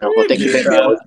[0.00, 1.00] Eu vou ter que beber hoje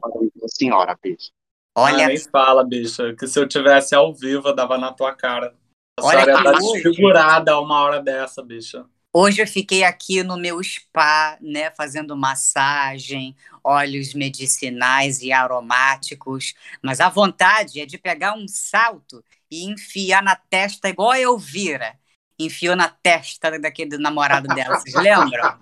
[0.43, 1.31] a senhora, bicho.
[1.75, 5.15] Olha, Ah, nem fala, bicha, que se eu tivesse ao vivo, eu dava na tua
[5.15, 5.55] cara.
[5.97, 8.85] A Olha senhora tá hoje- desfigurada a uma hora dessa, bicha.
[9.13, 16.99] hoje eu fiquei aqui no meu spa, né, fazendo massagem, óleos medicinais e aromáticos, mas
[16.99, 21.97] a vontade é de pegar um salto e enfiar na testa igual a Elvira.
[22.45, 25.57] Enfiou na testa daquele namorado dela, vocês lembram?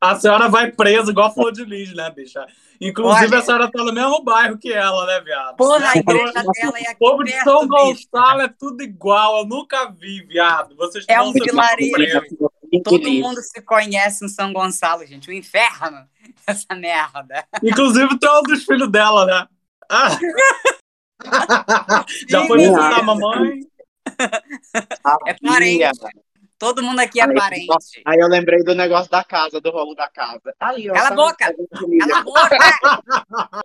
[0.00, 2.46] A senhora vai presa igual a Flor de Lis, né, bicha?
[2.80, 3.38] Inclusive, Olha.
[3.38, 5.56] a senhora tá no mesmo bairro que ela, né, viado?
[5.56, 7.66] Porra, a igreja dela é O aqui povo de São.
[7.66, 10.76] Gonçalo é tudo igual, eu nunca vi, viado.
[10.76, 12.20] Vocês É um vilarejo.
[12.84, 15.30] Todo mundo se conhece em São Gonçalo, gente.
[15.30, 16.06] O inferno,
[16.46, 17.46] essa merda.
[17.62, 19.46] Inclusive, tu é um dos filhos dela, né?
[19.90, 20.18] Ah.
[22.28, 23.60] Já foi visitar a mamãe?
[25.26, 26.00] É parente.
[26.58, 28.02] Todo mundo aqui é Aí, parente.
[28.04, 30.54] Aí eu lembrei do negócio da casa, do rolo da casa.
[30.58, 31.54] Aí, ó, Cala a tá boca!
[31.54, 31.68] vendo?
[31.68, 32.58] Tá vendo, Cala a boca!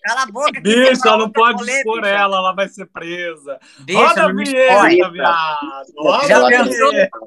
[0.04, 0.62] Cala a boca!
[0.62, 3.59] Bicha, você não pode rolê, expor ela, ela vai ser presa.
[3.80, 5.94] Bicha, Roda a vinheta, viado.
[5.98, 6.90] Roda Já a pensou?
[6.92, 7.20] vinheta.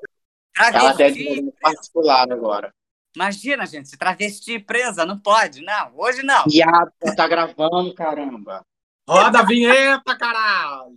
[0.57, 2.71] Ela dinheiro particular agora.
[3.17, 5.63] Imagina, gente, se travesti presa, não pode.
[5.63, 6.45] Não, hoje não.
[6.47, 8.63] Viado, tá gravando, caramba.
[9.09, 10.97] Roda a vinheta, caralho.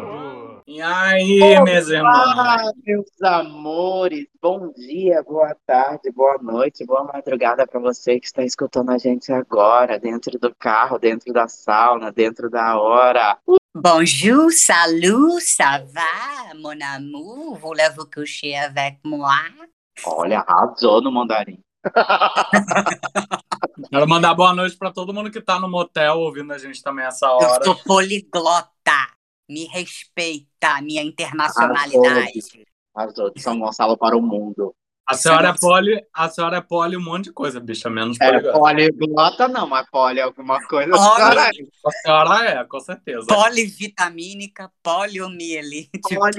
[0.81, 1.91] E aí, irmãs?
[2.03, 8.43] Ah, meus amores, bom dia, boa tarde, boa noite, boa madrugada para você que está
[8.43, 13.37] escutando a gente agora, dentro do carro, dentro da sauna, dentro da hora.
[13.75, 17.59] Bonjour, salut, ça va, mon amour?
[17.59, 19.37] Voulez-vous coucher avec moi?
[20.03, 21.59] Olha, arrasou no mandarim.
[23.91, 27.05] Quero mandar boa noite pra todo mundo que tá no motel ouvindo a gente também
[27.05, 27.63] essa Eu hora.
[27.65, 28.71] sou poliglota.
[29.51, 32.39] Me respeita, minha internacionalidade.
[32.95, 34.73] Arrasou de São Gonçalo para o mundo.
[35.05, 38.39] A senhora é poli, a senhora é poli um monte de coisa, bicha, menos É,
[38.39, 38.93] poliglota.
[38.93, 40.91] poliglota não, mas poli é alguma coisa.
[40.91, 41.69] Poli.
[41.85, 43.27] A senhora é, com certeza.
[43.27, 46.37] Polivitamínica, poliomielite, poli,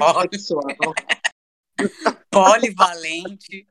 [2.30, 3.66] polivalente.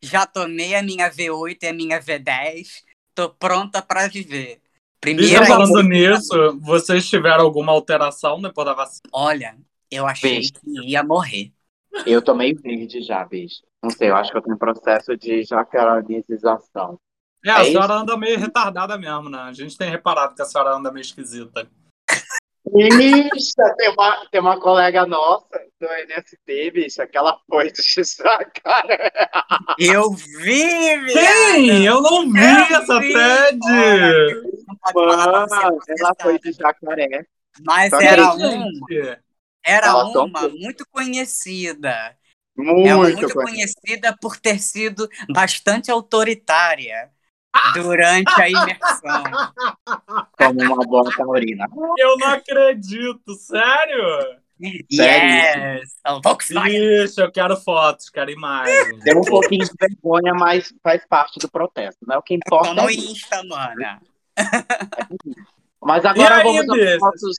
[0.00, 2.82] Já tomei a minha V8 e a minha V10.
[3.14, 4.61] Tô pronta para viver.
[5.04, 9.02] Bicha, Primeira falando nisso, vocês tiveram alguma alteração depois da vacina?
[9.12, 9.56] Olha,
[9.90, 10.52] eu achei Beijo.
[10.52, 11.52] que ia morrer.
[12.06, 13.62] Eu tomei verde já, bicho.
[13.82, 16.98] Não sei, eu acho que eu tenho processo de jacaranização.
[17.44, 17.72] É, a É isso?
[17.72, 19.38] senhora anda meio retardada mesmo, né?
[19.38, 21.68] A gente tem reparado que a senhora anda meio esquisita.
[22.64, 27.82] Bicha, tem uma, tem uma colega nossa do NST, bicha, que ela foi de
[28.62, 29.12] cara.
[29.78, 31.54] Eu vi, viado!
[31.54, 33.12] Sim, eu não vi Eu essa vi.
[33.12, 33.58] thread!
[34.94, 37.26] Mano, ela foi de jacaré.
[37.64, 38.66] Mas Só era uma,
[39.64, 42.16] era Ela uma muito conhecida.
[42.56, 47.10] Muito, é muito conhecida por ter sido bastante autoritária
[47.74, 49.24] durante a imersão.
[50.38, 51.66] como uma boa taurina.
[51.98, 54.42] eu não acredito, sério?
[54.90, 55.80] Sério?
[55.80, 55.96] Yes!
[56.22, 57.04] Volkswagen.
[57.04, 59.02] Ixi, eu quero fotos, quero imagens.
[59.02, 62.56] Deu um pouquinho de vergonha, mas faz parte do protesto, não é o que Tô
[62.56, 62.74] importa.
[62.74, 62.92] no é.
[62.92, 64.00] Insta, mana.
[65.84, 67.36] Mas agora aí, vamos aos nossos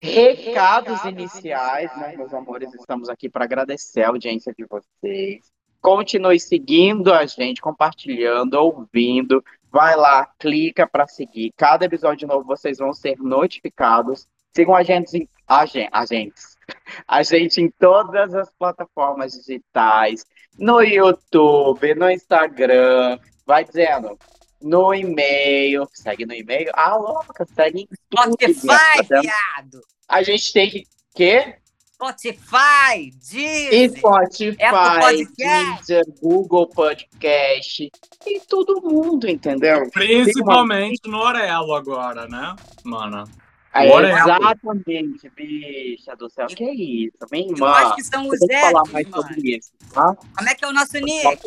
[0.00, 2.72] recados iniciais, né, meus amores?
[2.74, 5.53] Estamos aqui para agradecer a audiência de vocês.
[5.84, 9.44] Continue seguindo a gente, compartilhando, ouvindo.
[9.70, 11.52] Vai lá, clica para seguir.
[11.58, 14.26] Cada episódio novo vocês vão ser notificados.
[14.56, 16.34] Sigam a gente, em- a gente, a gente,
[17.06, 20.24] a gente em todas as plataformas digitais,
[20.58, 24.18] no YouTube, no Instagram, vai dizendo,
[24.62, 27.88] no e-mail, segue no e-mail, ah, louca, segue em
[28.54, 29.82] Spotify, viado.
[30.08, 31.54] A gente tem que
[31.94, 35.76] Spotify, Deezer, Spotify, Apple Podcast.
[35.86, 37.90] Deezer, Google Podcast,
[38.26, 39.88] e todo mundo, entendeu?
[39.90, 43.24] Principalmente no Orelo agora, né, mano?
[43.72, 44.18] Aí, Orelo.
[44.18, 47.70] exatamente, bicha do céu, que isso, minha eu irmã.
[47.70, 49.22] acho que são Eu os vou falar mais mano.
[49.22, 50.16] sobre isso, tá?
[50.36, 51.38] Como é que é o nosso nick?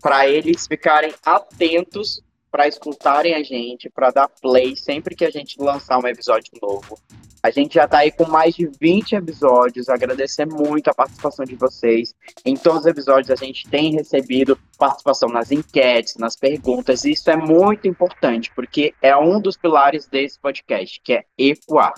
[0.00, 2.20] para eles ficarem atentos
[2.50, 6.98] para escutarem a gente, para dar play sempre que a gente lançar um episódio novo.
[7.42, 9.88] A gente já tá aí com mais de 20 episódios.
[9.88, 12.14] Agradecer muito a participação de vocês.
[12.44, 17.04] Em todos os episódios a gente tem recebido participação nas enquetes, nas perguntas.
[17.04, 21.94] E isso é muito importante, porque é um dos pilares desse podcast, que é ecoar.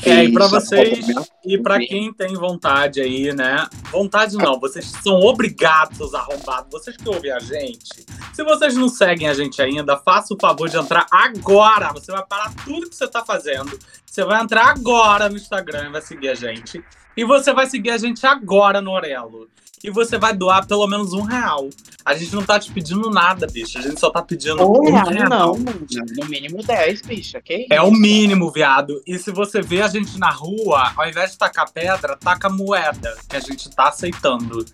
[0.05, 1.07] É, e para vocês
[1.45, 3.69] e para quem tem vontade aí, né?
[3.91, 6.67] Vontade não, vocês são obrigados a arrombar.
[6.71, 10.69] Vocês que ouvem a gente, se vocês não seguem a gente ainda, faça o favor
[10.69, 11.93] de entrar agora.
[11.93, 13.79] Você vai parar tudo que você tá fazendo.
[14.07, 16.83] Você vai entrar agora no Instagram e vai seguir a gente.
[17.17, 19.49] E você vai seguir a gente agora no Orelo
[19.83, 21.69] e você vai doar pelo menos um real.
[22.05, 23.79] A gente não tá te pedindo nada, bicho.
[23.79, 25.29] A gente só tá pedindo um, um real.
[25.29, 27.41] Não, no mínimo 10, bicho.
[27.43, 29.03] Que é o mínimo, viado.
[29.07, 33.17] E se você vê a gente na rua, ao invés de tacar pedra, taca moeda,
[33.29, 34.65] que a gente tá aceitando.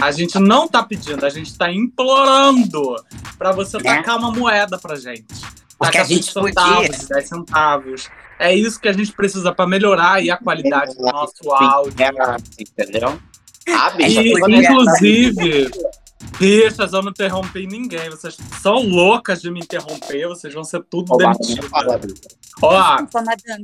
[0.00, 2.96] A gente não tá pedindo, a gente tá implorando
[3.36, 3.80] pra você é.
[3.80, 5.26] tacar uma moeda pra gente.
[5.78, 7.06] Porque a gente centavos, podia.
[7.08, 8.10] 10 centavos.
[8.38, 11.94] É isso que a gente precisa para melhorar aí a qualidade do nosso áudio.
[12.58, 13.20] Entendeu?
[13.74, 15.70] Ah, e, inclusive,
[16.38, 18.10] bichas, eu não interrompi ninguém.
[18.10, 21.70] Vocês são loucas de me interromper, vocês vão ser tudo demitidos.
[22.60, 22.98] Ó,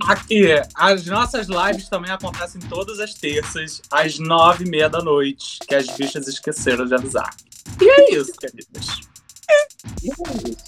[0.06, 5.58] aqui, as nossas lives também acontecem todas as terças, às nove e meia da noite,
[5.66, 7.34] que as bichas esqueceram de avisar.
[7.80, 9.00] E é isso, queridas.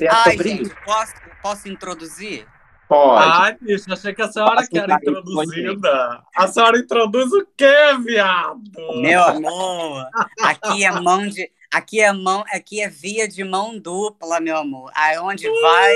[0.00, 1.12] É Ai, gente, posso,
[1.42, 2.46] posso introduzir?
[2.88, 3.42] Pode.
[3.42, 6.22] Ai, bicho, achei que a senhora que era introduzida.
[6.34, 7.74] A senhora introduz o quê,
[8.04, 8.62] viado?
[8.96, 10.08] Meu amor,
[10.40, 11.50] aqui é mão de.
[11.72, 14.90] Aqui é mão, aqui é via de mão dupla, meu amor.
[14.94, 15.94] Aonde vai,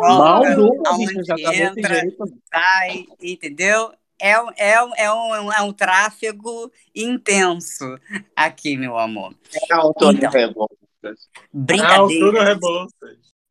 [0.00, 2.02] volta, mão dupla, aonde bicho, tá entra,
[2.54, 3.92] sai, entendeu?
[4.20, 7.98] É, é, é, um, é um tráfego intenso
[8.34, 9.34] aqui, meu amor.
[9.70, 11.28] É a Antônio então, Rebouças.
[11.52, 12.58] Brincadeiras,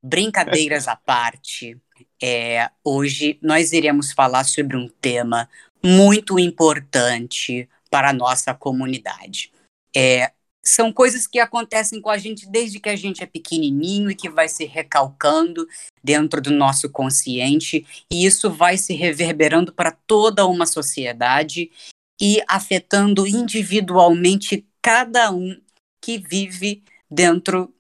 [0.02, 1.78] brincadeiras à parte
[2.22, 5.50] é, hoje nós iremos falar sobre um tema
[5.84, 9.52] muito importante para a nossa comunidade.
[9.96, 10.32] É,
[10.64, 14.30] são coisas que acontecem com a gente desde que a gente é pequenininho e que
[14.30, 15.66] vai se recalcando
[16.04, 21.72] dentro do nosso consciente, e isso vai se reverberando para toda uma sociedade
[22.20, 25.58] e afetando individualmente cada um
[26.02, 27.74] que vive dentro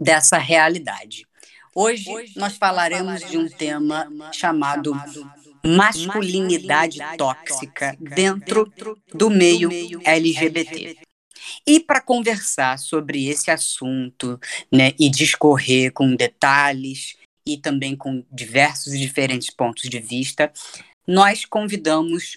[0.00, 1.26] dessa realidade.
[1.74, 4.92] Hoje, Hoje nós falaremos de um tema chamado
[5.64, 8.70] masculinidade tóxica dentro
[9.14, 9.70] do meio
[10.04, 10.98] LGBT.
[11.66, 14.38] E para conversar sobre esse assunto,
[14.70, 17.16] né, e discorrer com detalhes
[17.46, 20.52] e também com diversos e diferentes pontos de vista,
[21.06, 22.36] nós convidamos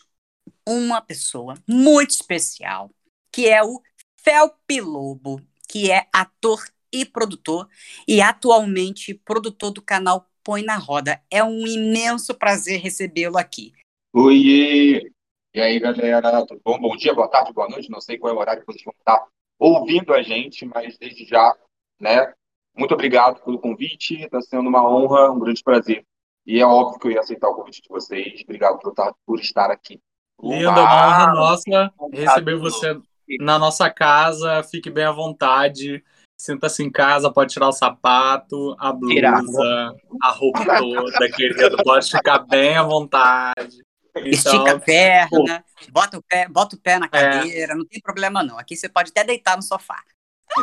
[0.67, 2.89] uma pessoa muito especial,
[3.31, 3.81] que é o
[4.15, 6.63] Felpe Lobo, que é ator
[6.95, 7.67] e produtor,
[8.07, 11.19] e atualmente produtor do canal Põe na Roda.
[11.31, 13.73] É um imenso prazer recebê-lo aqui.
[14.13, 15.11] Oi!
[15.53, 16.79] E aí, galera, tudo bom?
[16.79, 17.89] Bom dia, boa tarde, boa noite.
[17.89, 19.25] Não sei qual é o horário que vocês vão estar
[19.57, 21.55] ouvindo a gente, mas desde já,
[21.99, 22.31] né?
[22.77, 24.21] Muito obrigado pelo convite.
[24.21, 26.05] Está sendo uma honra, um grande prazer.
[26.45, 28.41] E é óbvio que eu ia aceitar o convite de vocês.
[28.43, 29.99] Obrigado por estar, por estar aqui.
[30.41, 32.99] Linda, honra nossa receber você
[33.39, 34.61] na nossa casa.
[34.61, 36.03] Fique bem à vontade.
[36.37, 41.77] Sinta-se em casa, pode tirar o sapato, a blusa, a roupa toda, querido.
[41.83, 43.81] Pode ficar bem à vontade.
[44.17, 47.09] Então, Estica a perna, bota o pé, bota o pé na é.
[47.09, 47.75] cadeira, é.
[47.75, 48.57] não tem problema não.
[48.57, 50.01] Aqui você pode até deitar no sofá.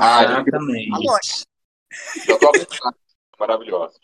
[0.00, 1.44] Ah, exatamente.
[2.26, 2.38] Tô
[3.38, 3.98] maravilhosa.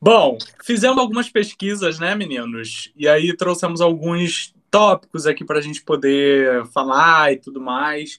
[0.00, 2.92] Bom, fizemos algumas pesquisas, né, meninos?
[2.96, 8.18] E aí trouxemos alguns tópicos aqui para a gente poder falar e tudo mais.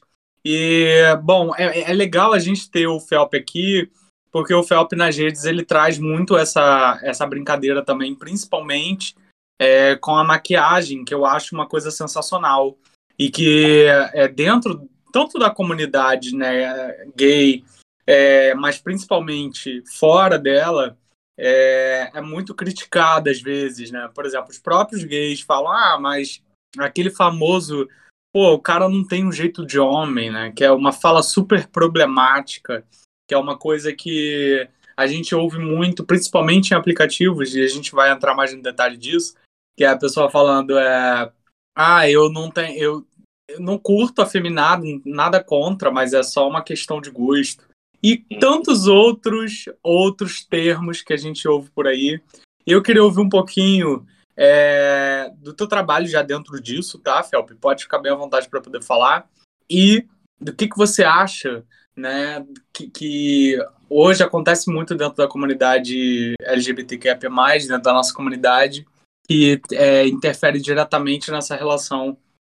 [0.50, 3.92] E, bom, é, é legal a gente ter o Felp aqui,
[4.32, 9.13] porque o Felp nas redes ele traz muito essa, essa brincadeira também, principalmente
[9.60, 12.77] é, com a maquiagem, que eu acho uma coisa sensacional.
[13.20, 17.66] E que é dentro tanto da comunidade né, gay,
[18.06, 20.98] é, mas principalmente fora dela,
[21.38, 24.10] é, é, muito criticada às vezes, né?
[24.13, 26.42] Por exemplo, os próprios gays falam, ah, mas
[26.77, 27.89] aquele famoso,
[28.38, 30.53] pô, o cara não tem um jeito de homem, né?
[30.56, 32.86] Que é uma fala super problemática,
[33.27, 37.94] que é uma coisa que a gente ouve muito, principalmente em aplicativos, e a gente
[37.94, 39.34] vai entrar mais no detalhe disso,
[39.75, 41.32] que é a pessoa falando, é,
[41.75, 43.08] ah, eu não tenho, eu,
[43.50, 47.65] eu não curto afeminado, nada contra, mas é só uma questão de gosto.
[48.03, 52.22] E tantos outros outros termos que a gente ouve por aí.
[52.67, 54.06] Eu queria ouvir um pouquinho
[54.38, 57.51] é, do teu trabalho já dentro disso, tá, Felp?
[57.60, 59.27] Pode ficar bem à vontade para poder falar.
[59.67, 60.06] E
[60.39, 61.65] do que, que você acha
[61.96, 63.58] né, que, que,
[63.89, 68.86] hoje acontece muito dentro da comunidade LGBTQIA+, dentro da nossa comunidade,
[69.27, 72.15] que é, interfere diretamente nessa relação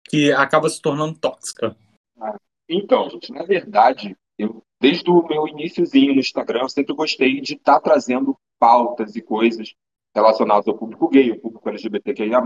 [0.09, 1.75] que acaba se tornando tóxica.
[2.67, 7.53] Então, gente, na verdade, eu, desde o meu iníciozinho no Instagram, eu sempre gostei de
[7.53, 9.73] estar tá trazendo pautas e coisas
[10.15, 12.41] relacionadas ao público gay, ao público LGBTQIA+.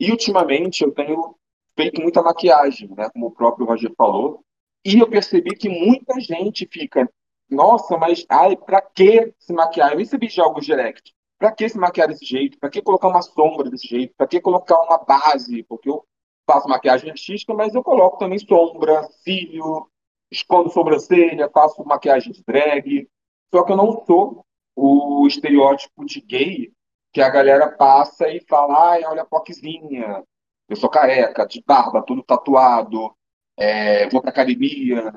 [0.00, 1.36] E, ultimamente, eu tenho
[1.76, 4.44] feito muita maquiagem, né, como o próprio Roger falou,
[4.84, 7.08] e eu percebi que muita gente fica,
[7.50, 9.92] nossa, mas ai, pra que se maquiar?
[9.92, 11.14] Eu recebi já alguns direct.
[11.38, 12.58] Pra que se maquiar desse jeito?
[12.58, 14.14] Pra que colocar uma sombra desse jeito?
[14.16, 15.62] Pra que colocar uma base?
[15.64, 16.04] Porque eu
[16.46, 19.88] faço maquiagem artística, mas eu coloco também sombra, cílio,
[20.30, 23.08] escondo sobrancelha, faço maquiagem de drag.
[23.54, 26.72] Só que eu não sou o estereótipo de gay
[27.12, 30.22] que a galera passa e fala, ai, olha a poquezinha,
[30.68, 33.14] eu sou careca, de barba, tudo tatuado,
[33.56, 35.12] é, vou para academia,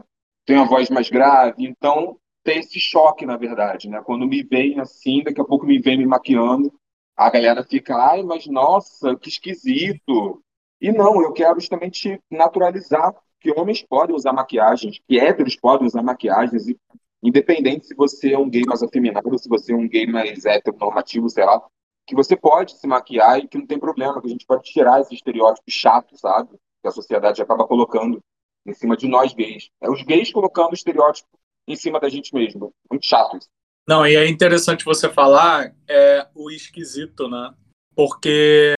[0.45, 1.65] tenho a voz mais grave.
[1.65, 4.01] Então, tem esse choque, na verdade, né?
[4.03, 6.73] Quando me vem assim, daqui a pouco me vem me maquiando,
[7.15, 10.41] a galera fica, ai, mas nossa, que esquisito.
[10.79, 16.01] E não, eu quero justamente naturalizar que homens podem usar maquiagens, que héteros podem usar
[16.01, 16.77] maquiagens, e,
[17.21, 21.29] independente se você é um gay mais afeminado, se você é um gay mais heteronormativo,
[21.29, 21.61] sei lá,
[22.11, 24.99] que você pode se maquiar e que não tem problema, que a gente pode tirar
[24.99, 26.49] esse estereótipo chato, sabe?
[26.81, 28.21] Que a sociedade acaba colocando
[28.65, 29.69] em cima de nós gays.
[29.79, 31.29] É os gays colocando estereótipo
[31.65, 32.73] em cima da gente mesmo.
[32.91, 33.47] Muito chato isso.
[33.87, 37.53] Não, e é interessante você falar é, o esquisito, né?
[37.95, 38.73] Porque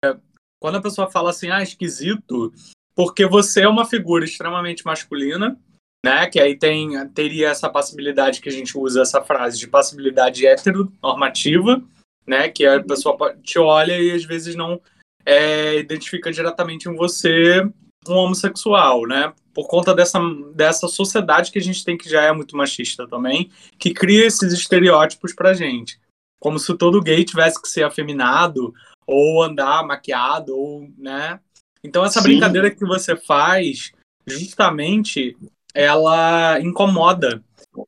[0.61, 2.53] quando a pessoa fala assim, ah, esquisito,
[2.95, 5.59] porque você é uma figura extremamente masculina,
[6.05, 6.27] né?
[6.27, 11.83] Que aí tem, teria essa passibilidade que a gente usa essa frase de passibilidade heteronormativa,
[12.25, 12.49] né?
[12.49, 14.79] Que a pessoa te olha e às vezes não
[15.25, 17.67] é, identifica diretamente em você
[18.07, 19.33] um homossexual, né?
[19.53, 20.19] Por conta dessa,
[20.53, 24.51] dessa sociedade que a gente tem que já é muito machista também, que cria esses
[24.51, 25.99] estereótipos pra gente.
[26.39, 28.73] Como se todo gay tivesse que ser afeminado,
[29.07, 31.39] ou andar maquiado, ou, né?
[31.83, 32.29] Então essa Sim.
[32.29, 33.91] brincadeira que você faz,
[34.27, 35.37] justamente,
[35.73, 37.43] ela incomoda,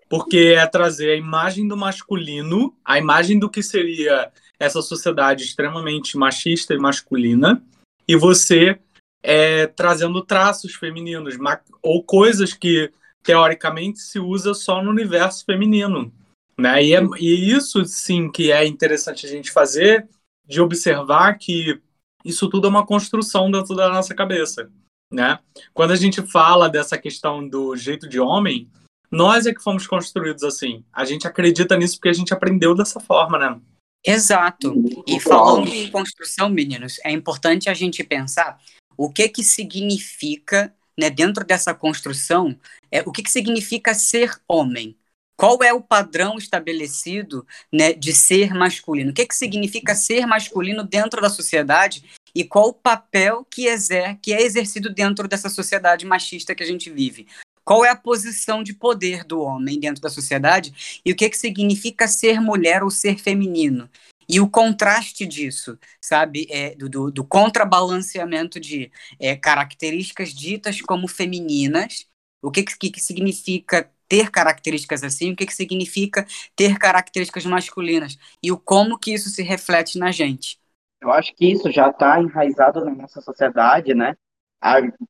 [0.09, 6.17] porque é trazer a imagem do masculino, a imagem do que seria essa sociedade extremamente
[6.17, 7.63] machista e masculina,
[8.07, 8.79] e você
[9.23, 11.35] é, trazendo traços femininos
[11.81, 12.91] ou coisas que
[13.23, 16.13] teoricamente se usa só no universo feminino,
[16.57, 16.83] né?
[16.83, 20.07] E, é, e isso sim que é interessante a gente fazer,
[20.47, 21.81] de observar que
[22.23, 24.69] isso tudo é uma construção dentro da nossa cabeça,
[25.11, 25.39] né?
[25.73, 28.69] Quando a gente fala dessa questão do jeito de homem,
[29.11, 30.83] nós é que fomos construídos assim.
[30.91, 33.59] A gente acredita nisso porque a gente aprendeu dessa forma, né?
[34.05, 34.75] Exato.
[35.07, 38.59] E falando em construção, meninos, é importante a gente pensar
[38.95, 42.57] o que que significa, né, dentro dessa construção,
[42.91, 44.95] é, o que que significa ser homem.
[45.37, 49.11] Qual é o padrão estabelecido né, de ser masculino?
[49.11, 54.17] O que, que significa ser masculino dentro da sociedade e qual o papel que, exer
[54.21, 57.27] que é exercido dentro dessa sociedade machista que a gente vive?
[57.65, 61.37] Qual é a posição de poder do homem dentro da sociedade e o que, que
[61.37, 63.89] significa ser mulher ou ser feminino?
[64.29, 72.07] E o contraste disso, sabe, é, do, do, contrabalanceamento de é, características ditas como femininas,
[72.41, 78.17] o que, que, que significa ter características assim, o que, que significa ter características masculinas
[78.41, 80.59] e o como que isso se reflete na gente.
[81.01, 84.15] Eu acho que isso já está enraizado na nossa sociedade, né?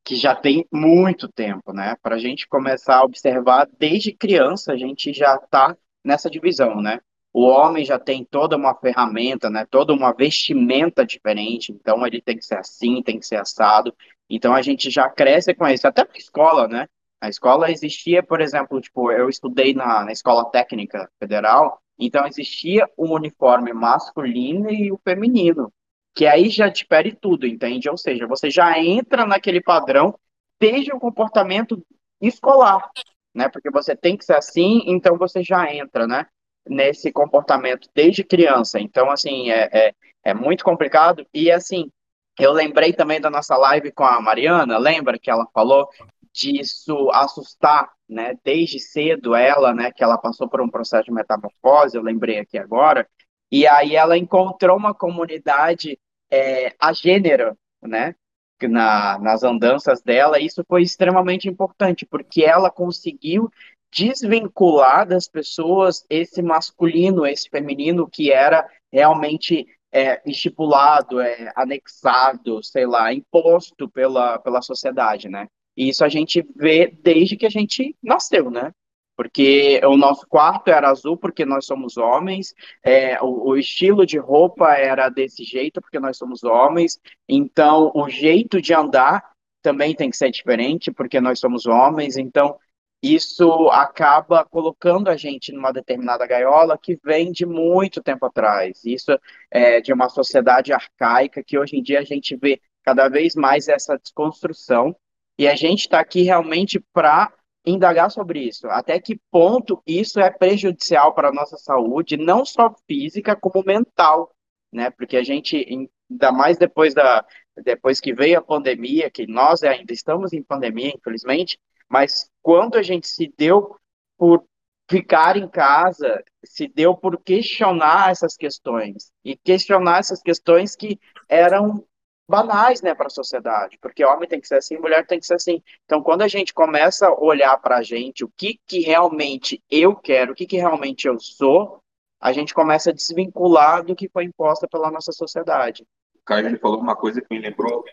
[0.04, 1.96] Que já tem muito tempo, né?
[2.02, 7.00] Para a gente começar a observar desde criança, a gente já está nessa divisão, né?
[7.34, 9.66] O homem já tem toda uma ferramenta, né?
[9.70, 11.72] Toda uma vestimenta diferente.
[11.72, 13.94] Então ele tem que ser assim, tem que ser assado.
[14.30, 15.88] Então a gente já cresce com isso.
[15.88, 16.88] Até na escola, né?
[17.22, 21.82] Na escola existia, por exemplo, tipo, eu estudei na, na escola técnica federal.
[22.00, 25.72] Então existia o uniforme masculino e o feminino.
[26.16, 27.90] Que aí já difere tudo, entende?
[27.90, 30.18] Ou seja, você já entra naquele padrão
[30.58, 31.86] desde o comportamento
[32.22, 32.90] escolar,
[33.34, 33.50] né?
[33.50, 36.26] Porque você tem que ser assim, então você já entra, né?
[36.68, 38.80] Nesse comportamento desde criança.
[38.80, 39.94] Então, assim, é, é,
[40.24, 41.28] é muito complicado.
[41.34, 41.92] E, assim,
[42.40, 45.90] eu lembrei também da nossa live com a Mariana, lembra que ela falou
[46.34, 48.36] disso assustar, né?
[48.42, 49.92] Desde cedo ela, né?
[49.92, 53.06] Que ela passou por um processo de metamorfose, eu lembrei aqui agora.
[53.52, 56.00] E aí ela encontrou uma comunidade
[56.36, 58.16] é, a gênero, né?
[58.64, 63.50] na, nas andanças dela, isso foi extremamente importante, porque ela conseguiu
[63.92, 72.86] desvincular das pessoas esse masculino, esse feminino que era realmente é, estipulado, é, anexado, sei
[72.86, 75.48] lá, imposto pela, pela sociedade, né?
[75.78, 78.72] E isso a gente vê desde que a gente nasceu, né?
[79.16, 82.54] Porque o nosso quarto era azul porque nós somos homens,
[82.84, 88.10] é, o, o, estilo de roupa era desse jeito porque nós somos homens, então o
[88.10, 89.32] jeito de andar
[89.62, 92.58] também tem que ser diferente porque nós somos homens, então
[93.02, 99.18] isso acaba colocando a gente numa determinada gaiola que vem de muito tempo atrás, isso
[99.50, 103.68] é de uma sociedade arcaica que hoje em dia a gente vê cada vez mais
[103.68, 104.96] essa desconstrução,
[105.38, 107.32] e a gente está aqui realmente para
[107.66, 108.68] indagar sobre isso.
[108.68, 114.34] Até que ponto isso é prejudicial para a nossa saúde, não só física, como mental,
[114.72, 114.90] né?
[114.92, 117.26] Porque a gente, ainda mais depois da
[117.64, 121.58] depois que veio a pandemia, que nós ainda estamos em pandemia, infelizmente,
[121.88, 123.78] mas quando a gente se deu
[124.18, 124.44] por
[124.90, 131.86] ficar em casa, se deu por questionar essas questões e questionar essas questões que eram
[132.28, 135.36] banais, né, para a sociedade, porque homem tem que ser assim, mulher tem que ser
[135.36, 135.62] assim.
[135.86, 139.96] Então, quando a gente começa a olhar para a gente, o que que realmente eu
[139.96, 141.80] quero, o que que realmente eu sou,
[142.20, 145.86] a gente começa a desvincular do que foi imposta pela nossa sociedade.
[146.16, 147.84] O Caio falou uma coisa que me lembrou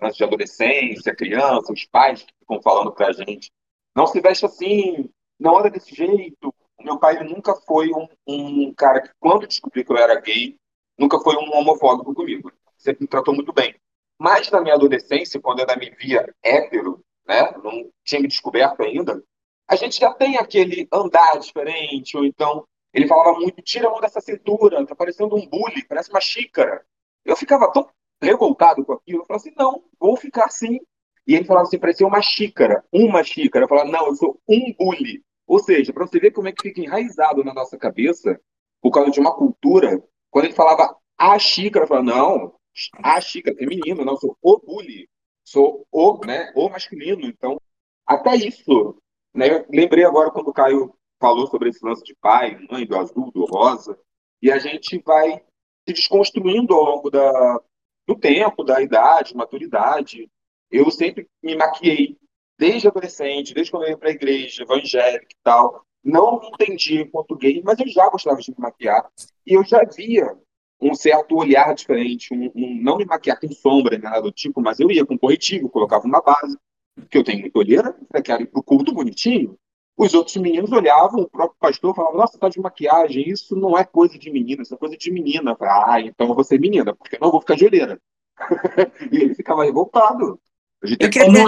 [0.00, 3.50] antes de adolescência, criança, os pais que ficam falando para a gente,
[3.94, 5.08] não se veste assim,
[5.38, 6.52] não anda desse jeito.
[6.80, 10.56] Meu pai nunca foi um, um cara que, quando descobriu que eu era gay,
[10.98, 13.74] nunca foi um homofóbico comigo sempre me tratou muito bem.
[14.18, 18.82] Mas na minha adolescência, quando eu ainda me via hétero, né, não tinha me descoberto
[18.82, 19.22] ainda,
[19.68, 24.00] a gente já tem aquele andar diferente, ou então ele falava muito, tira a mão
[24.00, 26.84] dessa cintura, tá parecendo um bully, parece uma xícara.
[27.24, 27.88] Eu ficava tão
[28.20, 30.80] revoltado com aquilo, eu falava assim, não, vou ficar assim.
[31.26, 33.64] E ele falava assim, parecia uma xícara, uma xícara.
[33.64, 35.22] Eu falava, não, eu sou um bully.
[35.46, 38.40] Ou seja, para você ver como é que fica enraizado na nossa cabeça,
[38.82, 42.54] por causa de uma cultura, quando ele falava a xícara, eu falava, não,
[43.02, 45.08] a xícara feminino, não, sou o bully,
[45.44, 47.26] sou o, né, o masculino.
[47.26, 47.60] Então,
[48.06, 48.96] até isso,
[49.34, 53.30] né, lembrei agora quando o Caio falou sobre esse lance de pai, mãe, do azul,
[53.30, 53.98] do rosa,
[54.42, 55.42] e a gente vai
[55.86, 57.60] se desconstruindo ao longo da,
[58.06, 60.30] do tempo, da idade, maturidade.
[60.70, 62.16] Eu sempre me maquiei,
[62.58, 65.84] desde adolescente, desde quando eu ia para a igreja, evangélica e tal.
[66.02, 69.10] Não entendia enquanto gay, mas eu já gostava de me maquiar.
[69.46, 70.38] E eu já via
[70.80, 74.80] um certo olhar diferente, um, um, não me maquiar com sombra, nada do tipo, mas
[74.80, 76.56] eu ia com corretivo, colocava uma base,
[76.94, 79.56] porque eu tenho muita olheira, eu quero ir pro culto bonitinho.
[79.96, 83.84] Os outros meninos olhavam, o próprio pastor falava, nossa, tá de maquiagem, isso não é
[83.84, 85.54] coisa de menina, isso é coisa de menina.
[85.54, 88.00] Falava, ah, então eu vou ser menina, porque eu não vou ficar de olheira.
[89.12, 90.40] e ele ficava revoltado.
[90.82, 91.44] A gente eu, queria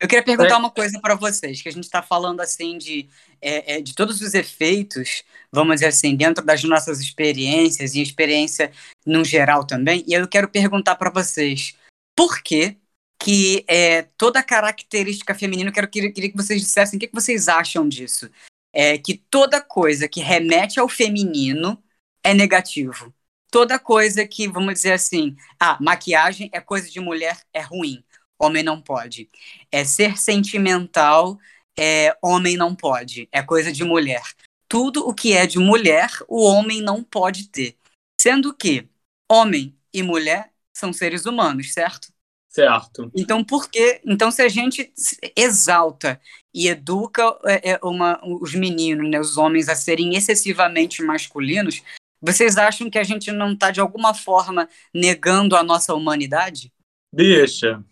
[0.00, 0.56] eu queria perguntar é.
[0.56, 3.06] uma coisa para vocês, que a gente está falando assim de,
[3.40, 8.72] é, é, de todos os efeitos, vamos dizer assim, dentro das nossas experiências e experiência
[9.04, 10.02] no geral também.
[10.08, 11.76] E eu quero perguntar para vocês,
[12.16, 12.78] por que
[13.22, 17.14] que é, toda característica feminina, eu quero, queria, queria que vocês dissessem o que, que
[17.14, 18.30] vocês acham disso.
[18.72, 21.82] É, que toda coisa que remete ao feminino
[22.24, 23.12] é negativo.
[23.50, 28.02] Toda coisa que, vamos dizer assim, ah, maquiagem é coisa de mulher, é ruim
[28.40, 29.28] homem não pode.
[29.70, 31.38] É ser sentimental,
[31.78, 33.28] é, homem não pode.
[33.30, 34.22] É coisa de mulher.
[34.66, 37.76] Tudo o que é de mulher, o homem não pode ter.
[38.20, 38.88] Sendo que
[39.30, 42.08] homem e mulher são seres humanos, certo?
[42.48, 43.10] Certo.
[43.14, 44.00] Então, por que?
[44.04, 44.92] Então, se a gente
[45.36, 46.20] exalta
[46.52, 51.80] e educa é, é uma, os meninos, né, os homens, a serem excessivamente masculinos,
[52.20, 56.72] vocês acham que a gente não está, de alguma forma, negando a nossa humanidade?
[57.12, 57.82] Deixa.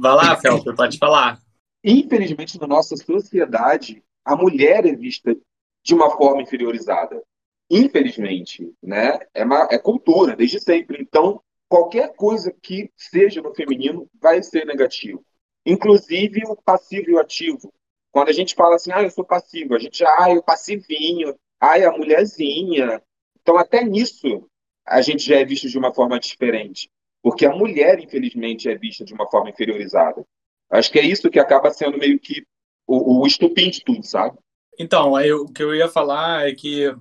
[0.00, 1.38] Vai lá, Felper, pode falar.
[1.82, 5.36] Infelizmente, na nossa sociedade, a mulher é vista
[5.82, 7.22] de uma forma inferiorizada.
[7.70, 9.18] Infelizmente, né?
[9.34, 11.00] É, uma, é cultura, desde sempre.
[11.00, 15.24] Então, qualquer coisa que seja no feminino vai ser negativo.
[15.66, 17.72] Inclusive o passivo e o ativo.
[18.10, 21.74] Quando a gente fala assim, ah, eu sou passivo, a gente, ah, o passivinho, ah,
[21.74, 23.02] a mulherzinha.
[23.42, 24.48] Então, até nisso,
[24.86, 26.90] a gente já é visto de uma forma diferente?
[27.24, 30.22] Porque a mulher, infelizmente, é vista de uma forma inferiorizada.
[30.70, 32.44] Acho que é isso que acaba sendo meio que
[32.86, 34.36] o, o estupim de tudo, sabe?
[34.78, 36.94] Então, aí, o que eu ia falar é que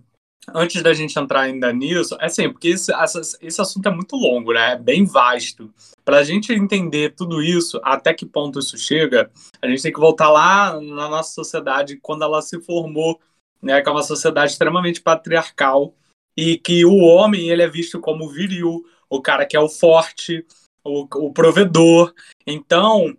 [0.48, 2.94] antes da gente entrar ainda nisso, é assim, porque esse,
[3.42, 4.72] esse assunto é muito longo, né?
[4.72, 5.70] É bem vasto.
[6.06, 9.30] Para a gente entender tudo isso, até que ponto isso chega,
[9.62, 13.20] a gente tem que voltar lá na nossa sociedade, quando ela se formou,
[13.62, 13.82] né?
[13.82, 15.94] Que é uma sociedade extremamente patriarcal
[16.38, 20.46] e que o homem ele é visto como viril, o cara que é o forte,
[20.84, 22.14] o, o provedor.
[22.48, 23.16] Então,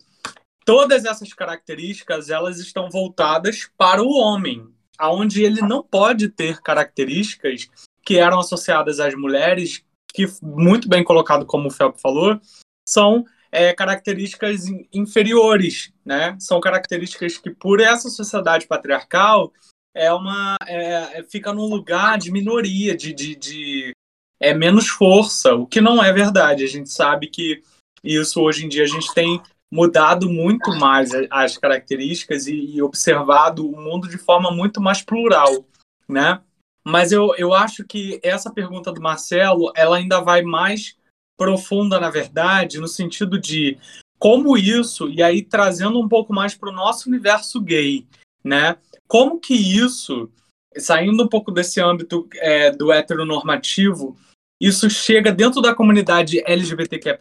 [0.64, 4.66] todas essas características elas estão voltadas para o homem,
[4.98, 7.68] aonde ele não pode ter características
[8.02, 12.40] que eram associadas às mulheres, que muito bem colocado como o Felp falou,
[12.87, 16.37] são é, características inferiores, né?
[16.40, 19.52] São características que por essa sociedade patriarcal
[19.94, 23.93] é uma é, é, fica num lugar de minoria, de, de, de
[24.44, 26.64] é menos força, o que não é verdade.
[26.64, 27.62] A gente sabe que
[28.02, 29.40] isso hoje em dia a gente tem
[29.72, 35.64] mudado muito mais as características e, e observado o mundo de forma muito mais plural,
[36.09, 36.40] né?
[36.87, 40.96] Mas eu, eu acho que essa pergunta do Marcelo, ela ainda vai mais
[41.37, 43.78] profunda, na verdade, no sentido de
[44.18, 48.07] como isso, e aí trazendo um pouco mais para o nosso universo gay,
[48.44, 48.76] né?
[49.09, 50.30] Como que isso,
[50.76, 54.16] saindo um pouco desse âmbito é, do heteronormativo,
[54.60, 57.16] isso chega dentro da comunidade LGBTQIA+,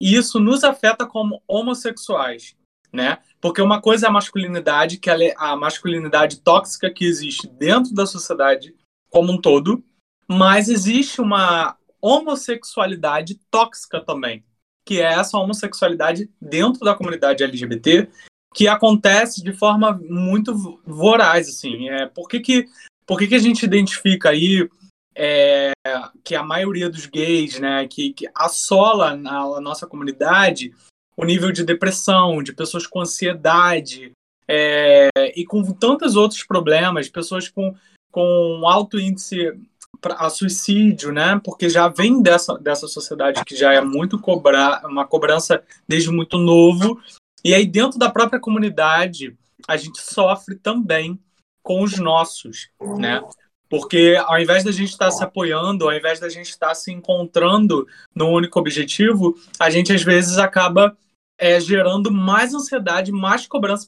[0.00, 2.56] e isso nos afeta como homossexuais,
[2.92, 3.18] né?
[3.40, 8.06] Porque uma coisa é a masculinidade, que é a masculinidade tóxica que existe dentro da
[8.06, 8.74] sociedade
[9.10, 9.82] como um todo,
[10.28, 14.44] mas existe uma homossexualidade tóxica também,
[14.86, 18.08] que é essa homossexualidade dentro da comunidade LGBT,
[18.54, 20.54] que acontece de forma muito
[20.86, 21.88] voraz, assim.
[21.88, 22.66] É, por que, que,
[23.06, 24.68] por que, que a gente identifica aí
[25.20, 25.72] é,
[26.22, 30.72] que a maioria dos gays, né, que, que assola na nossa comunidade
[31.16, 34.12] o nível de depressão, de pessoas com ansiedade
[34.46, 37.74] é, e com tantos outros problemas, pessoas com,
[38.12, 39.52] com alto índice
[40.04, 41.40] a suicídio, né?
[41.44, 46.38] Porque já vem dessa, dessa sociedade que já é muito cobrar, uma cobrança desde muito
[46.38, 47.00] novo.
[47.44, 51.18] E aí dentro da própria comunidade a gente sofre também
[51.64, 53.20] com os nossos, né?
[53.68, 56.74] Porque ao invés da gente estar tá se apoiando, ao invés da gente estar tá
[56.74, 60.96] se encontrando no único objetivo, a gente às vezes acaba
[61.38, 63.86] é, gerando mais ansiedade, mais cobrança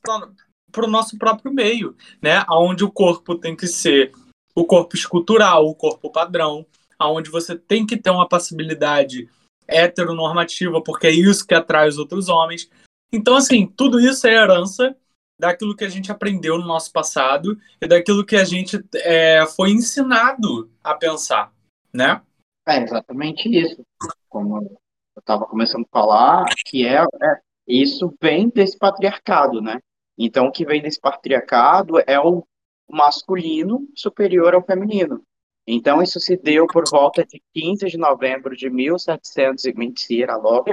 [0.70, 2.44] para o nosso próprio meio, né?
[2.50, 4.12] Onde o corpo tem que ser
[4.54, 6.66] o corpo escultural, o corpo padrão,
[6.98, 9.28] aonde você tem que ter uma passibilidade
[9.66, 12.68] heteronormativa, porque é isso que atrai os outros homens.
[13.12, 14.94] Então, assim, tudo isso é herança
[15.40, 19.70] daquilo que a gente aprendeu no nosso passado e daquilo que a gente é, foi
[19.70, 21.52] ensinado a pensar,
[21.92, 22.22] né?
[22.68, 23.82] É exatamente isso.
[24.28, 24.78] Como eu
[25.18, 29.78] estava começando a falar, que é, é, isso vem desse patriarcado, né?
[30.16, 32.44] Então, o que vem desse patriarcado é o
[32.88, 35.22] masculino superior ao feminino.
[35.66, 40.70] Então, isso se deu por volta de 15 de novembro de 1700 e mentira, logo.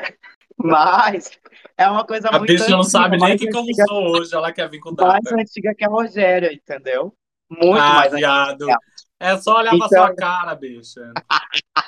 [0.58, 1.32] Mas
[1.78, 2.52] é uma coisa a muito.
[2.52, 5.12] A bicha não sabe nem que como sou hoje, ela quer vir com data.
[5.12, 7.14] Mais antiga que a Rogéria, entendeu?
[7.50, 8.64] Muito ah, mais viado.
[8.64, 8.80] antiga.
[9.20, 9.88] É só olhar então...
[9.88, 11.14] pra sua cara, bicha.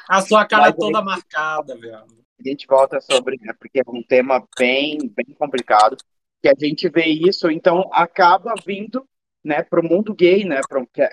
[0.08, 2.20] A sua cara toda marcada, viado.
[2.40, 5.98] A gente volta sobre, né, porque é um tema bem, bem complicado,
[6.42, 9.06] que a gente vê isso, então acaba vindo
[9.44, 10.62] né, para o mundo gay, né,
[10.94, 11.12] que é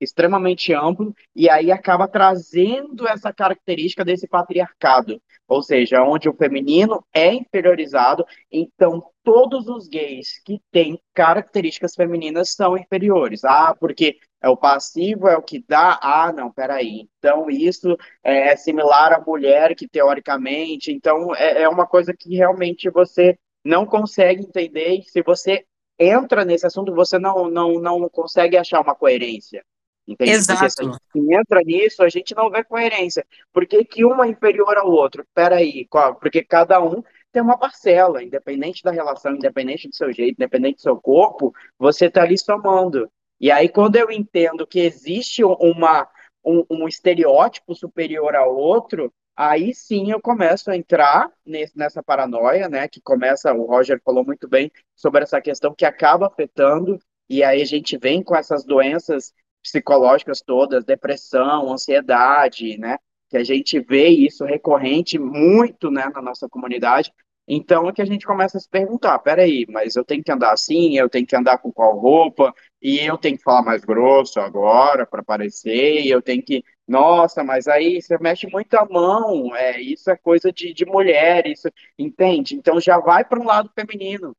[0.00, 7.04] extremamente amplo, e aí acaba trazendo essa característica desse patriarcado, ou seja, onde o feminino
[7.12, 13.44] é inferiorizado, então todos os gays que têm características femininas são inferiores.
[13.44, 15.98] Ah, porque é o passivo, é o que dá.
[16.02, 17.08] Ah, não, peraí.
[17.18, 20.92] Então isso é similar à mulher que teoricamente.
[20.92, 24.98] Então é, é uma coisa que realmente você não consegue entender.
[24.98, 25.64] E se você
[25.98, 29.64] entra nesse assunto, você não, não, não consegue achar uma coerência.
[30.06, 30.32] Entende?
[30.32, 30.60] Exato.
[30.60, 33.26] Porque se a gente entra nisso, a gente não vê coerência.
[33.52, 35.26] Por que, que uma é inferior ao outro?
[35.34, 36.14] Peraí, qual?
[36.16, 40.82] porque cada um tem uma parcela, independente da relação, independente do seu jeito, independente do
[40.82, 43.10] seu corpo, você está ali somando.
[43.40, 46.08] E aí, quando eu entendo que existe uma,
[46.44, 52.68] um, um estereótipo superior ao outro, aí sim eu começo a entrar nesse, nessa paranoia,
[52.68, 52.86] né?
[52.86, 57.60] Que começa, o Roger falou muito bem sobre essa questão que acaba afetando, e aí
[57.60, 59.32] a gente vem com essas doenças
[59.64, 62.98] psicológicas todas, depressão, ansiedade, né?
[63.30, 67.10] Que a gente vê isso recorrente muito, né, na nossa comunidade.
[67.48, 70.52] Então é que a gente começa a se perguntar, peraí, mas eu tenho que andar
[70.52, 74.40] assim, eu tenho que andar com qual roupa, e eu tenho que falar mais grosso
[74.40, 79.54] agora para aparecer, e eu tenho que Nossa, mas aí você mexe muito a mão,
[79.56, 82.54] é, isso é coisa de, de mulher, isso, entende?
[82.56, 84.34] Então já vai para um lado feminino.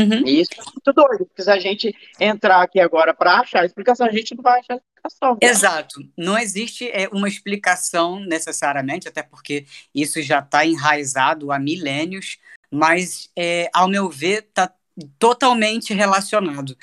[0.00, 0.26] Uhum.
[0.26, 3.66] E isso é muito doido, porque se a gente entrar aqui agora para achar a
[3.66, 5.38] explicação, a gente não vai achar a explicação.
[5.40, 6.00] Exato.
[6.16, 12.38] Não existe é, uma explicação necessariamente, até porque isso já está enraizado há milênios,
[12.70, 14.72] mas, é, ao meu ver, está
[15.18, 16.76] totalmente relacionado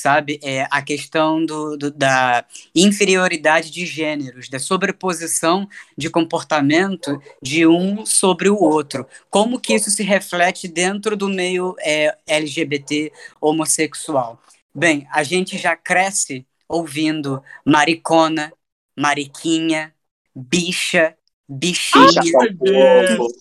[0.00, 0.40] sabe?
[0.42, 8.04] É a questão do, do, da inferioridade de gêneros, da sobreposição de comportamento de um
[8.06, 9.06] sobre o outro.
[9.28, 14.40] Como que isso se reflete dentro do meio é, LGBT homossexual?
[14.74, 18.52] Bem, a gente já cresce ouvindo maricona,
[18.96, 19.92] mariquinha,
[20.34, 21.16] bicha,
[21.48, 22.22] bichinha,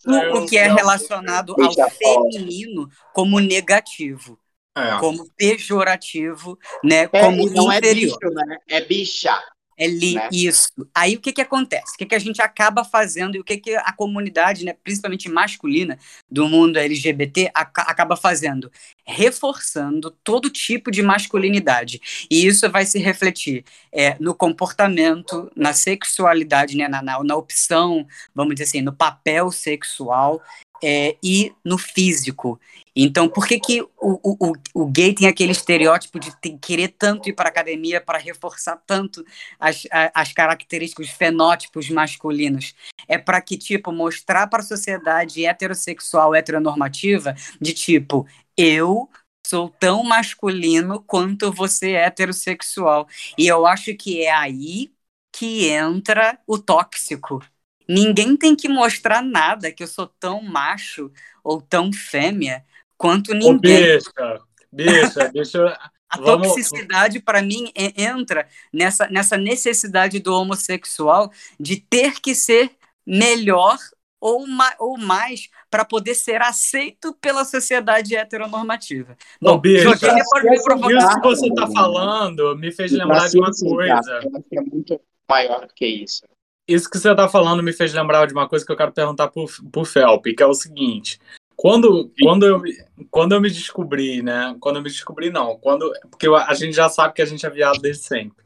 [0.03, 4.39] tudo que é relacionado ao feminino como negativo.
[4.79, 4.99] É.
[4.99, 7.03] como pejorativo, né?
[7.03, 7.79] É, como não inferior.
[7.79, 8.57] é bicho, né?
[8.67, 9.39] É bicha.
[9.79, 10.27] É li, né?
[10.29, 10.67] isso.
[10.93, 11.93] Aí o que, que acontece?
[11.93, 15.29] O que, que a gente acaba fazendo e o que, que a comunidade, né, principalmente
[15.29, 15.97] masculina,
[16.29, 18.69] do mundo LGBT, acaba fazendo?
[19.05, 22.01] Reforçando todo tipo de masculinidade.
[22.29, 28.05] E isso vai se refletir é, no comportamento, na sexualidade, né, na, na, na opção,
[28.35, 30.41] vamos dizer assim, no papel sexual
[30.83, 32.59] é, e no físico.
[32.95, 33.89] Então, por que, que o,
[34.23, 38.17] o, o gay tem aquele estereótipo de ter, querer tanto ir para a academia para
[38.17, 39.23] reforçar tanto
[39.59, 42.73] as, as características, os fenótipos masculinos?
[43.07, 49.09] É para que, tipo, mostrar para a sociedade heterossexual, heteronormativa, de tipo, eu
[49.45, 53.07] sou tão masculino quanto você é heterossexual.
[53.37, 54.91] E eu acho que é aí
[55.31, 57.41] que entra o tóxico.
[57.89, 61.11] Ninguém tem que mostrar nada que eu sou tão macho
[61.43, 62.63] ou tão fêmea
[62.95, 63.95] quanto ninguém.
[63.95, 71.77] Ô, bicha, bicha, deixa A toxicidade, para mim, entra nessa, nessa necessidade do homossexual de
[71.77, 72.71] ter que ser
[73.05, 73.77] melhor
[74.19, 79.15] ou, ma ou mais para poder ser aceito pela sociedade heteronormativa.
[79.39, 84.19] Bom, Ô, bicha, isso que você está falando me fez lembrar de uma coisa.
[84.51, 84.99] É muito
[85.29, 86.23] maior do que isso.
[86.69, 89.27] Isso que você está falando me fez lembrar de uma coisa que eu quero perguntar
[89.27, 91.19] para o Felp, que é o seguinte.
[91.55, 92.61] Quando, quando, eu,
[93.09, 94.55] quando eu me descobri, né?
[94.59, 95.57] Quando eu me descobri, não.
[95.57, 98.37] Quando, porque a gente já sabe que a gente é viado desde sempre.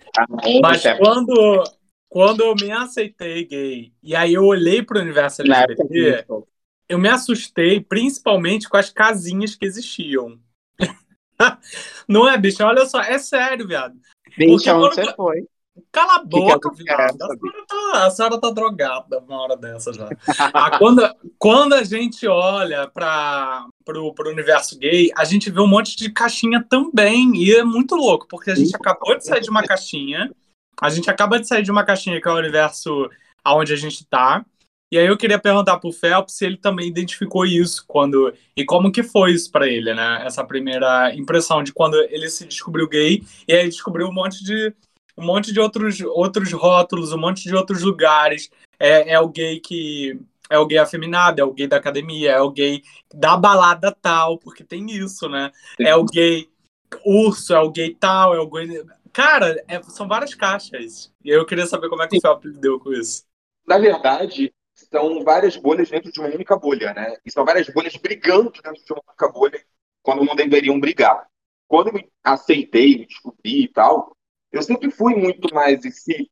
[0.62, 1.64] Mas quando,
[2.10, 6.26] quando eu me aceitei gay e aí eu olhei para o universo LGBT,
[6.88, 10.40] eu me assustei principalmente com as casinhas que existiam.
[12.08, 12.64] Não é, bicho?
[12.64, 14.00] Olha só, é sério, viado.
[14.38, 15.46] Bicho, onde você foi?
[15.92, 19.58] Cala a boca, que que é a, senhora tá, a senhora tá drogada uma hora
[19.58, 20.08] dessa já.
[20.54, 21.02] ah, quando,
[21.40, 26.12] quando a gente olha para pro, pro universo gay, a gente vê um monte de
[26.12, 27.36] caixinha também.
[27.36, 30.32] E é muito louco, porque a gente acabou de sair de uma caixinha.
[30.80, 33.10] A gente acaba de sair de uma caixinha que é o universo
[33.44, 34.46] aonde a gente tá.
[34.92, 38.92] E aí eu queria perguntar pro Phelps se ele também identificou isso quando e como
[38.92, 40.22] que foi isso para ele, né?
[40.24, 44.72] Essa primeira impressão de quando ele se descobriu gay e aí descobriu um monte de
[45.18, 48.50] um monte de outros, outros rótulos, um monte de outros lugares.
[48.80, 50.20] É, é o gay que.
[50.50, 54.38] É o gay afeminado, é o gay da academia, é o gay da balada tal,
[54.38, 55.52] porque tem isso, né?
[55.80, 56.48] É o gay
[57.06, 58.84] urso, é o gay tal, é o gay.
[59.12, 61.12] Cara, é, são várias caixas.
[61.24, 63.24] E eu queria saber como é que o Felp lidou com isso.
[63.66, 67.16] Na verdade, são várias bolhas dentro de uma única bolha, né?
[67.26, 69.64] E são várias bolhas brigando dentro de uma única bolha
[70.02, 71.28] quando não deveriam brigar.
[71.68, 74.16] Quando eu me aceitei, me descobri e tal,
[74.54, 76.30] eu sempre fui muito mais esse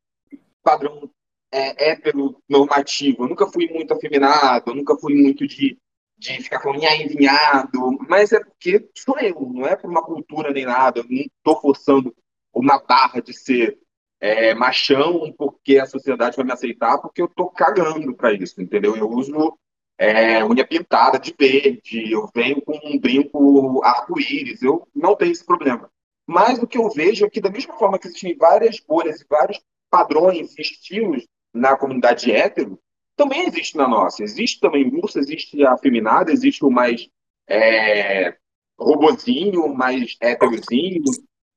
[0.63, 1.09] padrão
[1.51, 3.23] é, heteronormativo.
[3.23, 5.77] Eu nunca fui muito afeminado, eu nunca fui muito de,
[6.17, 10.51] de ficar com minha envinhado, mas é porque sou eu, não é por uma cultura
[10.51, 10.99] nem nada.
[10.99, 12.15] Eu não estou forçando
[12.53, 13.79] uma barra de ser
[14.19, 18.95] é, machão porque a sociedade vai me aceitar, porque eu estou cagando para isso, entendeu?
[18.95, 19.57] Eu uso
[19.97, 25.45] é, unha pintada de verde, eu venho com um brinco arco-íris, eu não tenho esse
[25.45, 25.89] problema.
[26.27, 29.25] Mas o que eu vejo é que, da mesma forma que existem várias bolhas e
[29.29, 32.79] vários padrões e estilos na comunidade hétero,
[33.15, 34.23] também existe na nossa.
[34.23, 37.09] Existe também urso, existe a feminada, existe o mais
[37.47, 38.37] é,
[38.79, 41.03] robozinho, mais héterozinho.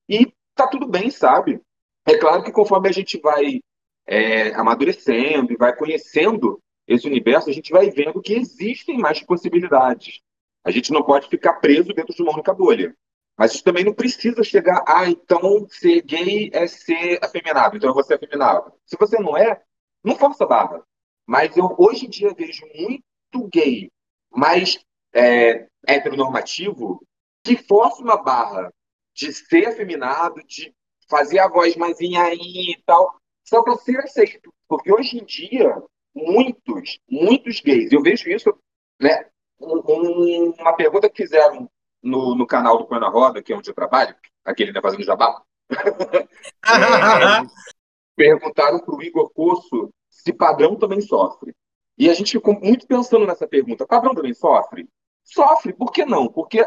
[0.08, 1.60] E tá tudo bem, sabe?
[2.06, 3.60] É claro que conforme a gente vai
[4.06, 10.20] é, amadurecendo e vai conhecendo esse universo, a gente vai vendo que existem mais possibilidades.
[10.62, 12.94] A gente não pode ficar preso dentro de uma única bolha.
[13.36, 17.94] Mas isso também não precisa chegar, ah, então ser gay é ser afeminado, então eu
[17.94, 18.72] vou ser afeminado.
[18.86, 19.60] Se você não é,
[20.04, 20.84] não força a barra.
[21.26, 23.90] Mas eu hoje em dia vejo muito gay,
[24.30, 24.78] mais
[25.12, 27.04] é, heteronormativo,
[27.42, 28.72] que força uma barra
[29.14, 30.72] de ser afeminado, de
[31.08, 33.16] fazer a voz mais aí e tal.
[33.44, 34.52] só para ser aceito.
[34.68, 35.82] Porque hoje em dia,
[36.14, 38.56] muitos, muitos gays, eu vejo isso,
[39.00, 39.28] né?
[39.60, 41.70] Um, uma pergunta que fizeram
[42.04, 44.14] no, no canal do Põe na Roda, que é onde eu trabalho,
[44.44, 45.42] aquele né, fazendo jabá.
[45.70, 45.76] é,
[48.14, 51.54] perguntaram para o Igor Coço se padrão também sofre.
[51.98, 54.88] E a gente ficou muito pensando nessa pergunta: padrão também sofre?
[55.22, 56.28] Sofre, por que não?
[56.28, 56.64] Porque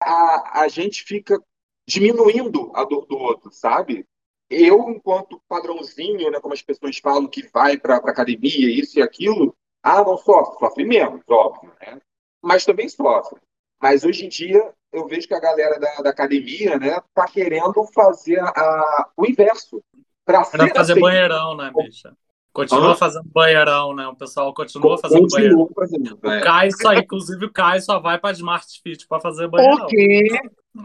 [0.00, 1.40] a, a gente fica
[1.86, 4.06] diminuindo a dor do outro, sabe?
[4.50, 9.56] Eu, enquanto padrãozinho, né, como as pessoas falam que vai para academia, isso e aquilo,
[9.82, 12.00] ah, não sofre, sofre menos, óbvio, né?
[12.42, 13.40] Mas também sofre.
[13.82, 17.84] Mas hoje em dia eu vejo que a galera da, da academia, né, tá querendo
[17.92, 19.82] fazer a, o inverso.
[20.24, 21.00] Para fazer aceito.
[21.00, 22.16] banheirão, né, bicha?
[22.52, 24.06] Continua fazendo banheirão, né?
[24.06, 25.68] O pessoal continua fazendo banheirão.
[25.74, 26.40] Fazendo, o é.
[26.40, 29.84] Caio só, inclusive, o Caio só vai para Smart Fit para fazer banheirão.
[29.84, 30.28] O quê?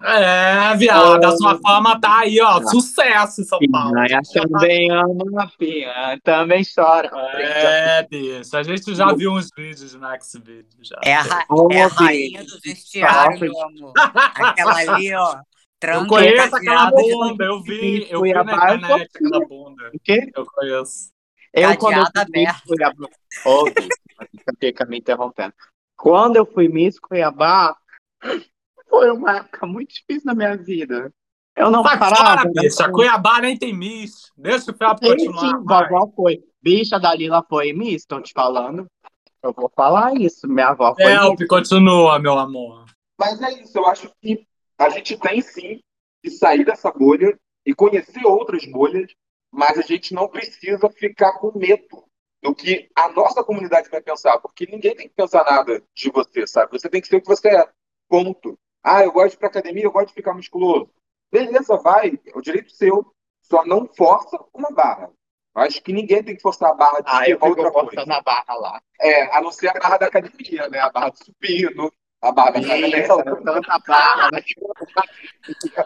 [0.04, 3.94] É, viado, a sua fama tá aí, ó, sucesso em São Paulo.
[3.94, 7.10] Piranha também ama piranha, também chora.
[7.36, 10.66] É, bicho, a gente já viu uns vídeos no Xvideo.
[10.82, 11.00] Já.
[11.06, 13.94] É a, é a rainha do vestiário, meu amor.
[13.96, 15.38] Aquela ali, ó.
[15.82, 19.92] Eu conheço aquela bunda, eu vi, eu vi na internet aquela bunda.
[19.94, 20.30] O quê?
[20.36, 21.17] Eu conheço.
[21.54, 23.10] Eu, quando eu fui Miss Cuiabá.
[24.60, 25.54] Fica me interrompendo.
[25.96, 27.76] Quando eu fui Miss Cuiabá,
[28.90, 31.12] foi uma época muito difícil na minha vida.
[31.56, 32.42] Eu não Vai parava.
[32.44, 32.92] Fora, bicha.
[32.92, 34.32] Cuiabá nem tem Miss.
[34.38, 35.40] Deixa o Felps continuar.
[35.40, 36.44] Sim, vovó foi.
[36.62, 38.86] Bicha Dalila foi Miss, estão te falando.
[39.42, 40.48] Eu vou falar isso.
[40.48, 41.06] Minha avó foi.
[41.06, 42.86] Felp, continua, meu amor.
[43.20, 43.78] Mas é isso.
[43.78, 44.46] Eu acho que
[44.78, 45.80] a gente tem sim
[46.24, 49.12] que sair dessa bolha e conhecer outras bolhas
[49.52, 52.06] mas a gente não precisa ficar com medo
[52.42, 56.46] do que a nossa comunidade vai pensar, porque ninguém tem que pensar nada de você,
[56.46, 56.72] sabe?
[56.72, 57.70] Você tem que ser o que você é.
[58.08, 58.58] Ponto.
[58.84, 60.90] Ah, eu gosto de ir pra academia, eu gosto de ficar musculoso.
[61.32, 63.06] Beleza, vai, é o direito seu.
[63.42, 65.12] Só não força uma barra.
[65.56, 68.06] Acho que ninguém tem que forçar a barra de ah, eu outra coisa.
[68.06, 68.82] na barra lá.
[69.02, 70.80] É, a não ser a barra da academia, né?
[70.80, 74.30] A barra do supino, a barra tanta barra.
[74.32, 74.44] Né?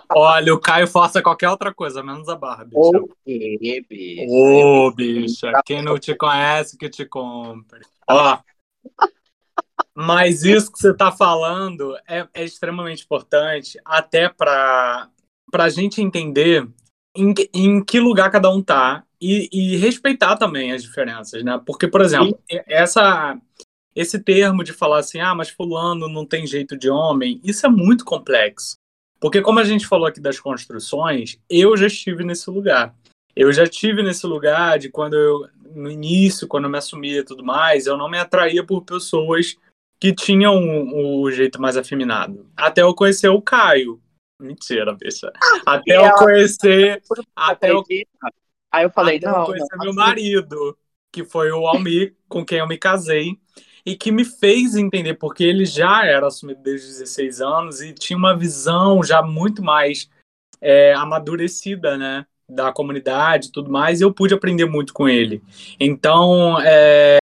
[0.09, 2.79] Olha, o Caio força qualquer outra coisa, menos a barra, bicha.
[2.79, 4.25] O quê, bicha?
[4.29, 7.81] Ô, bicha, quem não te conhece, que te compre.
[8.07, 8.39] Ó,
[9.93, 15.09] mas isso que você está falando é, é, extremamente importante, até para
[15.53, 16.67] a gente entender
[17.15, 21.61] em, em que lugar cada um tá e, e respeitar também as diferenças, né?
[21.65, 22.59] Porque, por exemplo, Sim.
[22.67, 23.37] essa
[23.95, 27.69] esse termo de falar assim, ah, mas fulano não tem jeito de homem, isso é
[27.69, 28.75] muito complexo.
[29.19, 32.95] Porque como a gente falou aqui das construções, eu já estive nesse lugar.
[33.35, 37.23] Eu já estive nesse lugar de quando eu, no início, quando eu me assumia e
[37.23, 39.55] tudo mais, eu não me atraía por pessoas
[39.99, 42.49] que tinham o, o jeito mais afeminado.
[42.57, 44.01] Até eu conhecer o Caio.
[44.41, 45.31] Mentira, bicha.
[45.65, 47.01] Até eu conhecer.
[47.35, 47.83] Até eu,
[48.71, 49.39] Aí eu falei, até não.
[49.39, 50.77] Eu conhecer não, meu marido,
[51.11, 53.39] que foi o Almir, com quem eu me casei
[53.85, 57.93] e que me fez entender, porque ele já era assumido desde os 16 anos e
[57.93, 60.09] tinha uma visão já muito mais
[60.59, 62.25] é, amadurecida, né?
[62.47, 65.41] Da comunidade e tudo mais, e eu pude aprender muito com ele.
[65.79, 67.17] Então, é,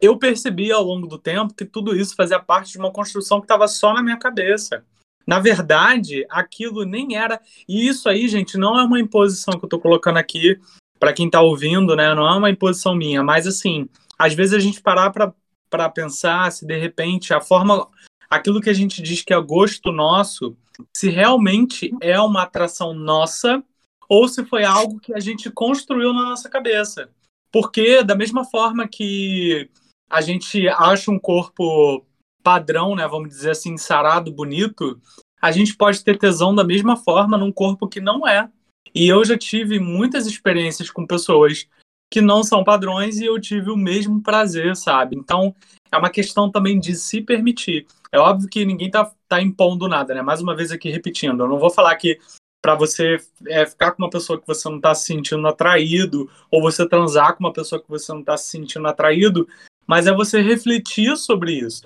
[0.00, 3.44] eu percebi ao longo do tempo que tudo isso fazia parte de uma construção que
[3.44, 4.84] estava só na minha cabeça.
[5.26, 7.40] Na verdade, aquilo nem era.
[7.66, 10.60] E isso aí, gente, não é uma imposição que eu estou colocando aqui
[10.98, 12.14] para quem está ouvindo, né?
[12.14, 15.32] Não é uma imposição minha, mas assim, às vezes a gente parar para
[15.74, 17.88] para pensar se de repente a forma,
[18.30, 20.56] aquilo que a gente diz que é gosto nosso,
[20.96, 23.60] se realmente é uma atração nossa
[24.08, 27.10] ou se foi algo que a gente construiu na nossa cabeça.
[27.50, 29.68] Porque da mesma forma que
[30.08, 32.06] a gente acha um corpo
[32.40, 35.00] padrão, né, vamos dizer assim, sarado, bonito,
[35.42, 38.48] a gente pode ter tesão da mesma forma num corpo que não é.
[38.94, 41.66] E eu já tive muitas experiências com pessoas
[42.10, 45.16] que não são padrões e eu tive o mesmo prazer, sabe?
[45.16, 45.54] Então,
[45.90, 47.86] é uma questão também de se permitir.
[48.12, 50.22] É óbvio que ninguém tá, tá impondo nada, né?
[50.22, 52.18] Mais uma vez aqui repetindo, eu não vou falar que
[52.62, 56.62] para você é, ficar com uma pessoa que você não está se sentindo atraído, ou
[56.62, 59.46] você transar com uma pessoa que você não está se sentindo atraído,
[59.86, 61.82] mas é você refletir sobre isso.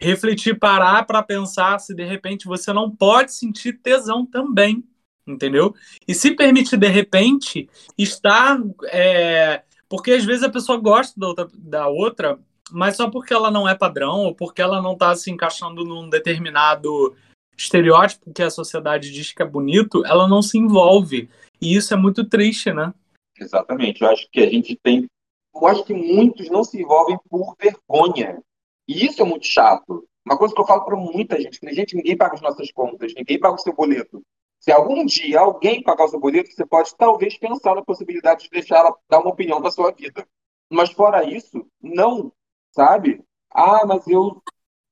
[0.00, 4.82] Refletir, parar para pensar se de repente você não pode sentir tesão também,
[5.26, 5.74] entendeu?
[6.06, 11.48] E se permitir de repente estar é, porque às vezes a pessoa gosta da outra,
[11.54, 12.38] da outra,
[12.70, 16.08] mas só porque ela não é padrão ou porque ela não está se encaixando num
[16.08, 17.14] determinado
[17.56, 21.28] estereótipo que a sociedade diz que é bonito, ela não se envolve.
[21.60, 22.92] E isso é muito triste, né?
[23.38, 24.02] Exatamente.
[24.02, 25.06] Eu acho que a gente tem.
[25.54, 28.42] Eu acho que muitos não se envolvem por vergonha.
[28.88, 30.08] E isso é muito chato.
[30.24, 33.38] Uma coisa que eu falo para muita gente: gente, ninguém paga as nossas contas, ninguém
[33.38, 34.22] paga o seu boleto.
[34.62, 38.50] Se algum dia alguém pagar o seu boleto, você pode talvez pensar na possibilidade de
[38.50, 40.24] deixar ela dar uma opinião da sua vida.
[40.70, 42.32] Mas fora isso, não,
[42.70, 43.24] sabe?
[43.50, 44.40] Ah, mas eu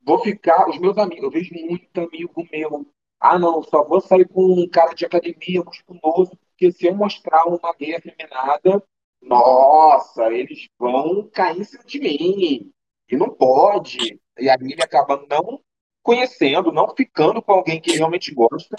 [0.05, 0.69] vou ficar.
[0.69, 2.85] Os meus amigos, eu vejo muito amigo meu.
[3.21, 7.45] Ah, não, só vou sair com um cara de academia musculoso, porque se eu mostrar
[7.45, 8.83] uma gay afeminada,
[9.23, 12.73] nossa, eles vão cair em cima de mim.
[13.09, 14.21] E não pode.
[14.37, 15.61] E aí ele acaba não
[16.03, 18.75] conhecendo, não ficando com alguém que realmente gosta,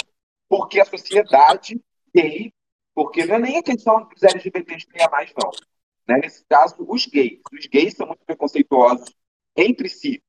[0.51, 1.81] porque a sociedade
[2.13, 2.53] gay,
[2.93, 5.49] porque não é nem a questão dos LGBTs que mais, não.
[6.05, 6.19] Né?
[6.21, 7.39] Nesse caso, os gays.
[7.53, 9.15] Os gays são muito preconceituosos
[9.55, 10.21] entre si.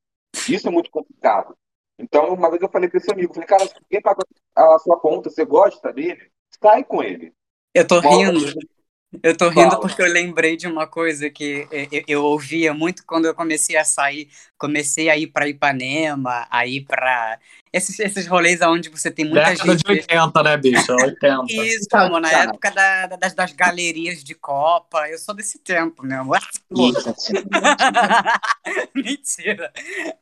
[0.48, 1.58] Isso é muito complicado.
[1.98, 4.96] Então, uma vez eu falei para esse amigo, falei, cara, se alguém paga a sua
[5.00, 6.30] conta, você gosta dele,
[6.62, 7.34] sai com ele.
[7.74, 8.54] Eu tô rindo.
[9.22, 13.26] Eu tô rindo porque eu lembrei de uma coisa que eu, eu, ouvia muito quando
[13.26, 17.38] eu comecei a sair, comecei a ir para Ipanema, a ir para
[17.72, 19.84] esses, esses rolês onde você tem muita Década gente.
[19.84, 20.92] de 80, né, bicho?
[20.92, 21.44] 80.
[21.48, 25.08] Isso, como na época da, das, das galerias de Copa.
[25.08, 26.40] Eu sou desse tempo, meu amor.
[28.94, 29.72] Mentira.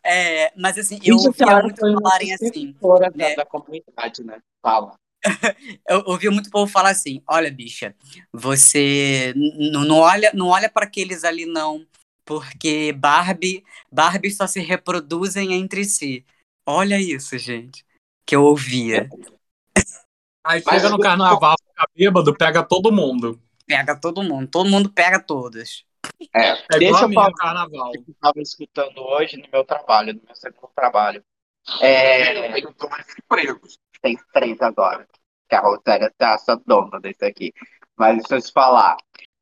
[0.05, 2.75] É, mas assim, eu ouvia muito falarem assim.
[2.81, 4.39] Fora da, da comunidade, né?
[4.63, 4.95] Fala.
[5.89, 7.95] eu ouvi muito povo falar assim: olha, bicha,
[8.33, 11.87] você não olha, não olha para aqueles ali, não,
[12.25, 16.25] porque Barbie, Barbie só se reproduzem entre si.
[16.67, 17.85] Olha isso, gente,
[18.25, 19.09] que eu ouvia.
[20.45, 23.41] Aí chega no carnaval, fica bêbado, pega todo mundo.
[23.67, 25.85] Pega todo mundo, todo mundo pega todas.
[26.35, 27.93] É, É deixa eu falar carnaval.
[27.93, 31.23] que eu estava escutando hoje no meu trabalho, no meu segundo trabalho.
[31.81, 33.79] É, Eu tô mais empregos.
[34.01, 35.07] Tem três agora.
[35.49, 37.53] Que a Rosélia tá essa dona desse aqui.
[37.97, 38.97] Mas deixa eu te falar.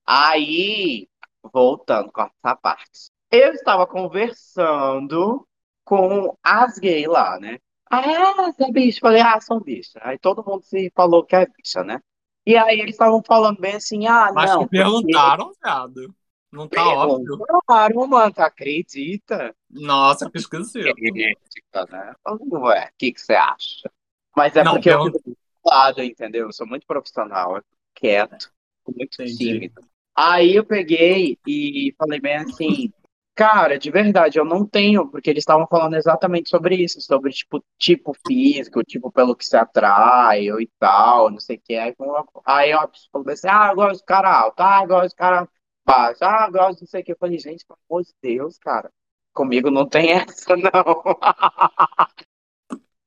[0.06, 1.06] Aí,
[1.52, 3.10] voltando com essa parte.
[3.30, 5.46] Eu estava conversando
[5.84, 7.58] com as gays lá, né?
[7.90, 9.00] Ah, você é bicha.
[9.00, 9.98] Falei, ah, são bicha.
[10.02, 12.00] Aí todo mundo se falou que é bicha, né?
[12.46, 14.64] E aí eles estavam falando bem assim, ah, Mas não.
[14.64, 16.14] te perguntaram, viado.
[16.50, 17.38] Não tá óbvio.
[17.66, 19.54] Claro, mano, tu acredita?
[19.70, 20.88] Nossa, que esquisito.
[20.88, 22.14] Acredita, né?
[22.26, 23.90] Ué, o que, que você acha?
[24.38, 25.36] Mas é Não, porque eu fico do
[25.66, 26.46] lado, entendeu?
[26.46, 27.60] Eu sou muito profissional,
[27.92, 28.52] quieto,
[28.86, 29.36] muito Entendi.
[29.36, 29.84] tímido.
[30.16, 32.92] Aí eu peguei e falei bem assim,
[33.34, 37.60] cara, de verdade, eu não tenho, porque eles estavam falando exatamente sobre isso, sobre tipo,
[37.76, 41.74] tipo físico, tipo pelo que se atrai ou e tal, não sei o que.
[41.74, 41.92] Aí,
[42.44, 42.78] aí eu
[43.12, 45.48] falei assim, ah, eu gosto de cara alto, ah, eu gosto de cara
[45.84, 47.12] baixo, ah, eu gosto de não sei o que.
[47.12, 48.88] Eu falei, gente, pelo amor de Deus, cara,
[49.34, 50.70] comigo não tem essa, não.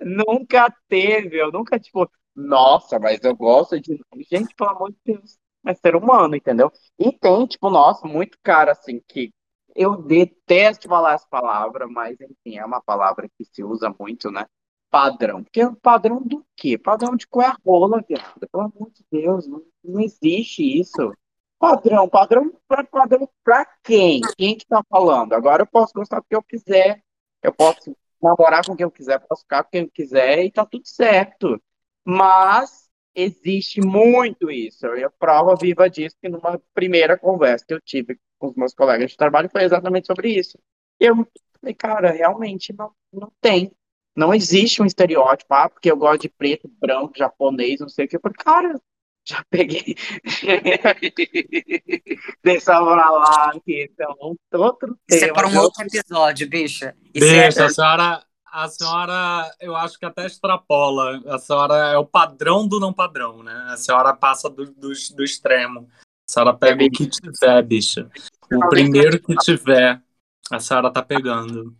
[0.02, 4.00] Nunca teve, eu nunca, tipo, nossa, mas eu gosto de.
[4.32, 6.72] Gente, pelo amor de Deus, é ser humano, entendeu?
[6.98, 9.32] E tem, tipo, nossa, muito cara, assim, que
[9.76, 14.46] eu detesto falar essa palavra, mas, enfim, é uma palavra que se usa muito, né?
[14.90, 15.44] Padrão.
[15.44, 16.78] Porque padrão do quê?
[16.78, 18.48] Padrão de qual é a rola, viado?
[18.52, 21.14] Pelo amor de Deus, não, não existe isso.
[21.58, 24.20] Padrão, padrão pra, padrão pra quem?
[24.38, 25.34] Quem que tá falando?
[25.34, 27.02] Agora eu posso gostar do que eu quiser.
[27.42, 30.66] Eu posso namorar com quem eu quiser, posso ficar com quem eu quiser e tá
[30.66, 31.62] tudo certo.
[32.06, 34.86] Mas existe muito isso.
[34.88, 39.12] Eu prova viva disso que numa primeira conversa que eu tive com os meus colegas
[39.12, 40.58] de trabalho foi exatamente sobre isso.
[41.00, 41.16] E eu
[41.60, 43.72] falei, cara, realmente não, não tem.
[44.16, 48.08] Não existe um estereótipo, ah, porque eu gosto de preto, branco, japonês, não sei o
[48.08, 48.18] que.
[48.18, 48.82] Eu falei, cara,
[49.28, 49.96] já peguei.
[52.44, 54.16] Deixa eu pra lá, que então,
[54.54, 55.34] outro Isso é tema.
[55.34, 56.96] para um de outro episódio, bicha.
[57.14, 61.22] Isso é- Deixa, a senhora, a senhora, eu acho que até extrapola.
[61.28, 63.68] A senhora é o padrão do não padrão, né?
[63.70, 65.88] A senhora passa do, do, do extremo.
[66.28, 68.10] A senhora pega o que tiver, bicha.
[68.52, 70.02] O primeiro que tiver,
[70.52, 71.76] a senhora tá pegando.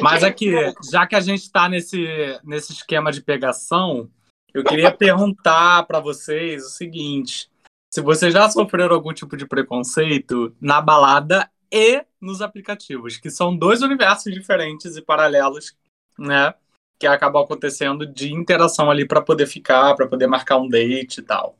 [0.00, 0.52] Mas aqui,
[0.90, 2.06] já que a gente tá nesse,
[2.44, 4.08] nesse esquema de pegação,
[4.52, 7.50] eu queria perguntar para vocês o seguinte:
[7.92, 13.56] se vocês já sofreram algum tipo de preconceito na balada e nos aplicativos, que são
[13.56, 15.76] dois universos diferentes e paralelos,
[16.18, 16.54] né?
[16.98, 21.22] Que acabam acontecendo de interação ali para poder ficar, para poder marcar um date e
[21.22, 21.56] tal.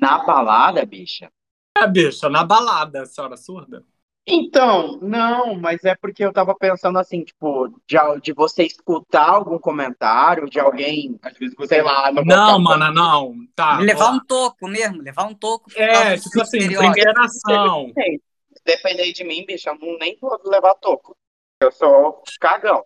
[0.00, 1.30] Na balada, bicha?
[1.76, 3.84] É, bicha, na balada, senhora surda?
[4.26, 9.58] Então, não, mas é porque eu tava pensando assim, tipo, de, de você escutar algum
[9.58, 13.34] comentário de alguém, Às vezes você sei lá, no Não, mana, não.
[13.54, 13.78] Tá.
[13.80, 14.14] levar ó.
[14.14, 15.68] um toco mesmo, levar um toco.
[15.70, 16.92] por É, tipo assim, estereótipo.
[16.92, 17.92] primeira ação.
[17.96, 21.16] Se depender de mim, bicho, eu não, nem vou levar toco.
[21.60, 22.84] Eu sou cagão.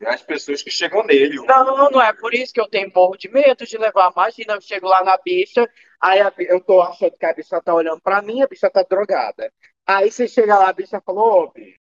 [0.00, 1.36] É as pessoas que chegam nele.
[1.46, 4.12] Não, não é por isso que eu tenho morro de medo de levar.
[4.12, 5.68] Imagina, eu chego lá na bicha,
[6.00, 8.68] aí a bi- eu tô achando que a bicha tá olhando pra mim, a bicha
[8.70, 9.52] tá drogada.
[9.86, 11.78] Aí você chega lá, a bicha falou, ô, bicho,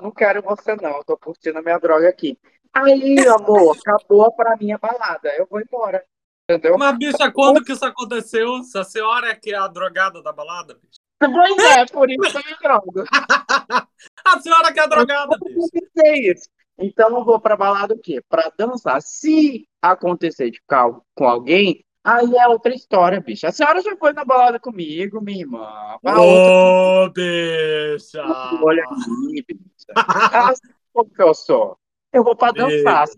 [0.00, 2.38] não quero você não, eu tô curtindo a minha droga aqui.
[2.72, 6.04] Aí, amor, acabou pra mim a balada, eu vou embora.
[6.48, 6.78] Entendeu?
[6.78, 8.62] Mas, bicha, quando que isso aconteceu?
[8.62, 11.00] Se a senhora é que é a drogada da balada, bicha?
[11.20, 13.04] Pois é, por isso que eu me drogo.
[14.24, 16.48] A senhora que é a drogada, Eu pensei isso.
[16.78, 18.22] Então eu vou pra balada o quê?
[18.26, 19.02] Pra dançar.
[19.02, 23.46] Se acontecer de ficar com alguém, aí é outra história, bicho.
[23.46, 25.66] A senhora já foi na balada comigo, minha irmã.
[26.04, 28.22] A outra Ô, bicha!
[28.62, 29.92] olha aqui, bicha.
[29.96, 30.52] Ah,
[30.92, 31.76] como que eu sou?
[32.12, 33.06] Eu vou pra dançar.
[33.06, 33.16] Se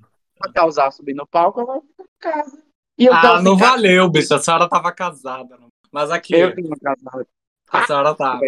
[0.54, 2.62] causar subir no palco, eu vou ficar em casa.
[2.98, 4.36] E eu Ah, não valeu, bicha.
[4.36, 5.58] A senhora tava casada.
[5.90, 7.26] Mas aqui, Eu tenho uma casada.
[7.70, 8.40] a senhora tava.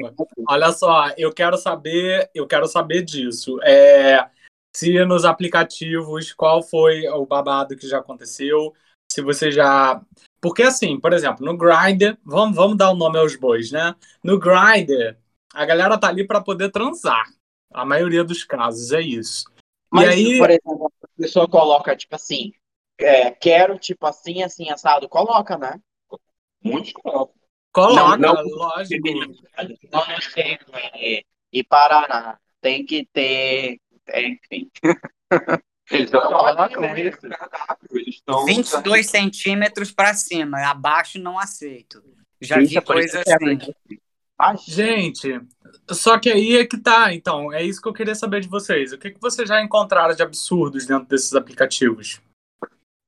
[0.49, 3.59] Olha só, eu quero saber, eu quero saber disso.
[3.63, 4.29] É,
[4.75, 8.75] se nos aplicativos, qual foi o babado que já aconteceu?
[9.15, 10.03] Se você já.
[10.41, 13.95] Porque assim, por exemplo, no Grindr, vamos, vamos dar o nome aos bois, né?
[14.25, 15.17] No Grindr,
[15.55, 17.25] a galera tá ali para poder transar.
[17.73, 19.45] A maioria dos casos é isso.
[19.89, 22.53] Mas, e aí, por exemplo, a pessoa coloca, tipo assim,
[22.99, 25.81] é, quero, tipo assim, assim, assado, coloca, né?
[26.61, 27.37] Muitos colocam.
[27.73, 29.09] coloca, não- não- lógico.
[29.93, 30.59] Não sei,
[30.95, 33.79] é, e Paraná, tem que ter,
[34.13, 34.69] enfim.
[35.91, 37.09] Eles estão Coloca falando com isso.
[37.09, 37.89] esse cardápio.
[37.99, 38.45] Eles estão.
[38.45, 42.03] 22 centímetros pra cima, abaixo não aceito.
[42.41, 43.45] Já vi é coisa é assim.
[43.45, 43.75] muito
[44.39, 45.41] Ah, Gente,
[45.91, 47.13] só que aí é que tá.
[47.15, 48.93] Então, é isso que eu queria saber de vocês.
[48.93, 52.21] O que, que vocês já encontraram de absurdos dentro desses aplicativos?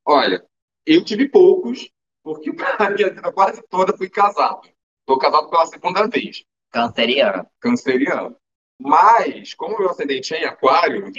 [0.05, 0.45] Olha,
[0.87, 1.91] eu tive poucos,
[2.23, 4.61] porque a minha vida quase toda fui casado.
[5.01, 7.47] Estou casado pela segunda vez, Canceriano.
[7.61, 8.37] canceriano.
[8.79, 11.11] Mas, como meu ascendente é em aquário,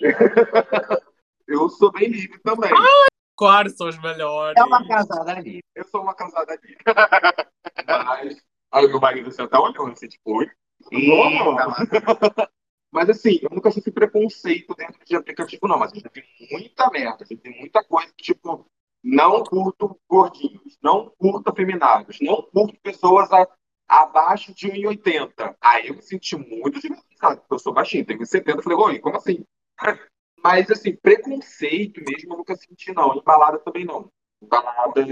[1.46, 2.70] eu sou bem livre também.
[3.36, 4.56] Quais são os melhores?
[4.56, 5.60] É uma casada ali.
[5.74, 6.76] Eu sou uma casada ali.
[7.86, 8.42] Mas,
[8.72, 10.50] aí o meu marido assim, tá olhando assim, tipo, oi?
[12.90, 15.78] Mas assim, eu nunca sofri preconceito dentro de aplicativo, não.
[15.78, 18.66] Mas eu já vi muita merda, já vi muita coisa que, tipo,
[19.04, 23.46] não curto gordinhos, não curto afeminados, não curto pessoas a-
[23.88, 25.56] abaixo de 1,80.
[25.60, 28.56] Aí eu me senti muito desvalorizado, porque eu sou baixinho, tenho 1,70.
[28.56, 29.44] Eu falei, oi, como assim?
[30.42, 33.16] Mas, assim, preconceito mesmo eu nunca senti, não.
[33.16, 34.10] Em balada também não.
[34.42, 35.04] Em balada,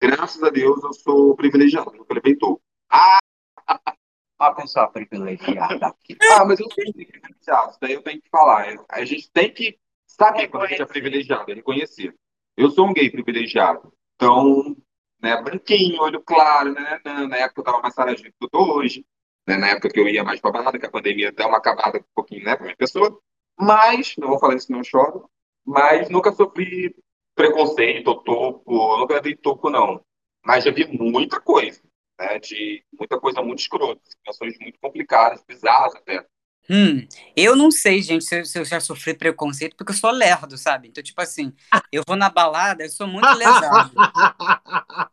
[0.00, 2.60] graças a Deus, eu sou privilegiado, nunca levei toco.
[2.90, 3.18] Ah,
[4.40, 8.72] Uma pessoa privilegiada ah, mas eu sou privilegiado, isso daí eu tenho que falar.
[8.88, 12.14] A gente tem que saber quando a gente é privilegiado, é reconhecer.
[12.56, 13.92] Eu sou um gay privilegiado.
[14.14, 14.76] Então,
[15.22, 17.00] né, branquinho, olho claro, né?
[17.04, 19.06] Na, na época eu tava mais saradinho do que hoje.
[19.46, 21.98] Né, na época que eu ia mais pra balada, que a pandemia deu uma acabada
[21.98, 23.18] um pouquinho, né, pra minha pessoa.
[23.58, 25.28] Mas, não vou falar isso, não choro.
[25.64, 26.94] Mas nunca sofri
[27.34, 30.00] preconceito topo, nunca dei topo, não.
[30.44, 31.80] Mas já vi muita coisa,
[32.18, 32.38] né?
[32.38, 36.26] De muita coisa muito escrota, situações muito complicadas, bizarras até.
[36.70, 40.10] Hum, eu não sei, gente, se eu, se eu já sofri preconceito, porque eu sou
[40.10, 40.88] lerdo, sabe?
[40.88, 41.52] Então, tipo assim,
[41.90, 43.90] eu vou na balada, eu sou muito lesado.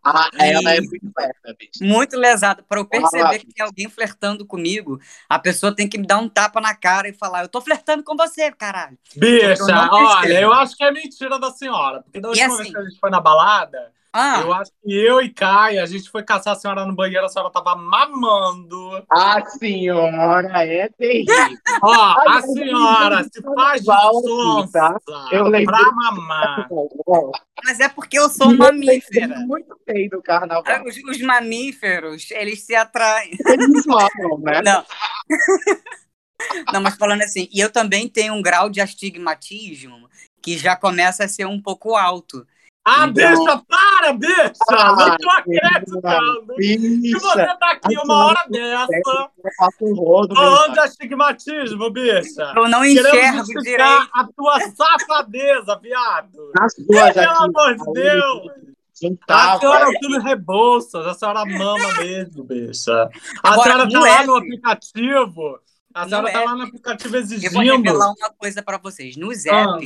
[0.04, 1.72] Ah, ela é muito lerda, bicho.
[1.82, 2.64] Muito lesado.
[2.64, 5.00] Para eu perceber que tem alguém flertando comigo,
[5.30, 8.04] a pessoa tem que me dar um tapa na cara e falar: Eu tô flertando
[8.04, 8.98] com você, caralho.
[9.16, 12.02] Bicha, Eu não olha, eu acho que é mentira da senhora.
[12.04, 14.94] Porque da última assim- vez que a gente foi na balada, Ah, eu acho que
[14.94, 19.06] eu e Caia, a gente foi caçar a senhora no banheiro, a senhora tava mamando.
[19.12, 21.36] A senhora é terrível.
[21.84, 25.30] Ó, a senhora se faz de sonsa tá?
[25.34, 26.66] Eu pra mamar.
[27.66, 29.38] mas é porque eu sou mamífera.
[29.40, 30.86] Muito feio do carnaval.
[30.86, 33.32] Os, os mamíferos, eles se atraem.
[33.46, 34.62] Eles mamam, né?
[34.64, 34.86] Não.
[36.72, 40.10] Não, mas falando assim, e eu também tenho um grau de astigmatismo
[40.42, 42.46] que já começa a ser um pouco alto.
[42.88, 44.54] Ah, Então- bicha, para, bicha!
[44.70, 46.54] Ah, não tô acreditando!
[46.60, 48.96] Se você tá aqui uma hora dessa,
[49.44, 50.36] eu faço um rodo.
[50.36, 52.54] falando de meu astigmatismo, bicha!
[52.56, 54.10] Eu não Querendo enxergo justificar direito.
[54.14, 56.52] a tua safadeza, viado!
[56.60, 58.48] Nas suas Pelo amor de Deus!
[58.52, 59.60] A Juntava.
[59.60, 63.10] senhora é tudo rebolsa, a senhora mama mesmo, bicha.
[63.44, 65.60] A Agora, senhora tá no lá app- no aplicativo.
[65.94, 67.84] A No senhora tá app- lá no aplicativo Eu vou exigindo.
[67.84, 69.18] revelar uma coisa pra vocês.
[69.18, 69.78] Nos Ah.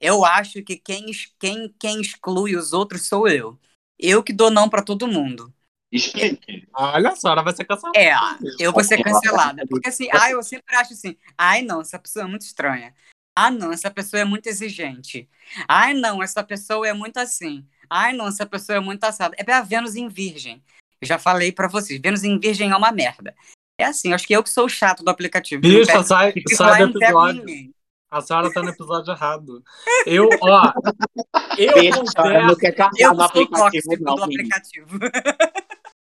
[0.00, 1.06] Eu acho que quem,
[1.38, 3.58] quem, quem exclui os outros sou eu.
[3.98, 5.52] Eu que dou não pra todo mundo.
[5.90, 6.68] Explique.
[6.74, 7.98] Olha, a senhora vai ser cancelada.
[7.98, 8.14] É,
[8.58, 9.66] eu vou ser cancelada.
[9.66, 12.94] Porque assim, ah, eu sempre acho assim, ai não, essa pessoa é muito estranha.
[13.34, 15.28] Ah, não, essa pessoa é muito exigente.
[15.68, 17.64] Ai, não, essa pessoa é muito assim.
[17.88, 19.36] Ai, não, essa pessoa é muito assada.
[19.38, 20.60] É a Vênus em Virgem.
[21.00, 23.34] Eu já falei pra vocês, Vênus em Virgem é uma merda.
[23.80, 25.62] É assim, acho que eu que sou o chato do aplicativo.
[25.62, 27.72] Bicha, pego- sai, sai do episódio.
[28.10, 29.62] A senhora tá no episódio errado.
[30.06, 30.72] Eu, ó.
[31.58, 32.56] Eu não converso.
[32.56, 34.98] quer casar Eu no aplicativo, não, do aplicativo.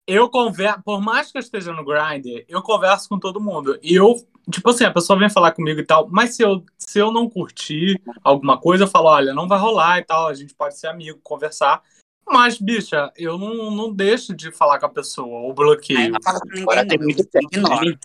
[0.06, 0.82] Eu converso.
[0.84, 3.76] Por mais que eu esteja no Grindr, eu converso com todo mundo.
[3.82, 4.14] E eu,
[4.48, 6.08] tipo assim, a pessoa vem falar comigo e tal.
[6.08, 9.98] Mas se eu, se eu não curtir alguma coisa, eu falo, olha, não vai rolar
[9.98, 10.28] e tal.
[10.28, 11.82] A gente pode ser amigo, conversar.
[12.28, 16.06] Mas, bicha, eu não, não deixo de falar com a pessoa, ou bloqueio.
[16.06, 17.04] Eu não falo com Agora ninguém, tem não.
[17.04, 17.48] muito tempo.
[17.52, 17.98] ignoro.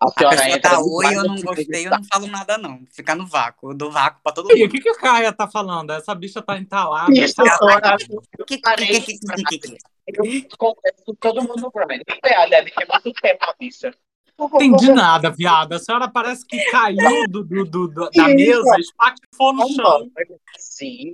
[0.00, 1.90] A A senhora pessoa entra tá oi, eu não gostei, eu entrevista.
[1.98, 2.80] não falo nada, não.
[2.92, 3.70] Fica no vácuo.
[3.72, 4.70] Eu dou vácuo pra todo E o mundo.
[4.70, 5.90] que, que a Caia tá falando?
[5.92, 7.12] Essa bicha tá entalada.
[7.12, 7.96] Isso, senhora,
[8.46, 10.24] Que- que- que- que- que- que- que- eu
[10.56, 12.02] converso todo mundo Grind.
[12.24, 13.92] É, deve ter muito tempo a bicha.
[14.40, 15.76] Entendi nada, viada.
[15.76, 20.08] A senhora parece que caiu do, do- do- do- da mesa, espatifou no chão.
[20.56, 21.12] Sim.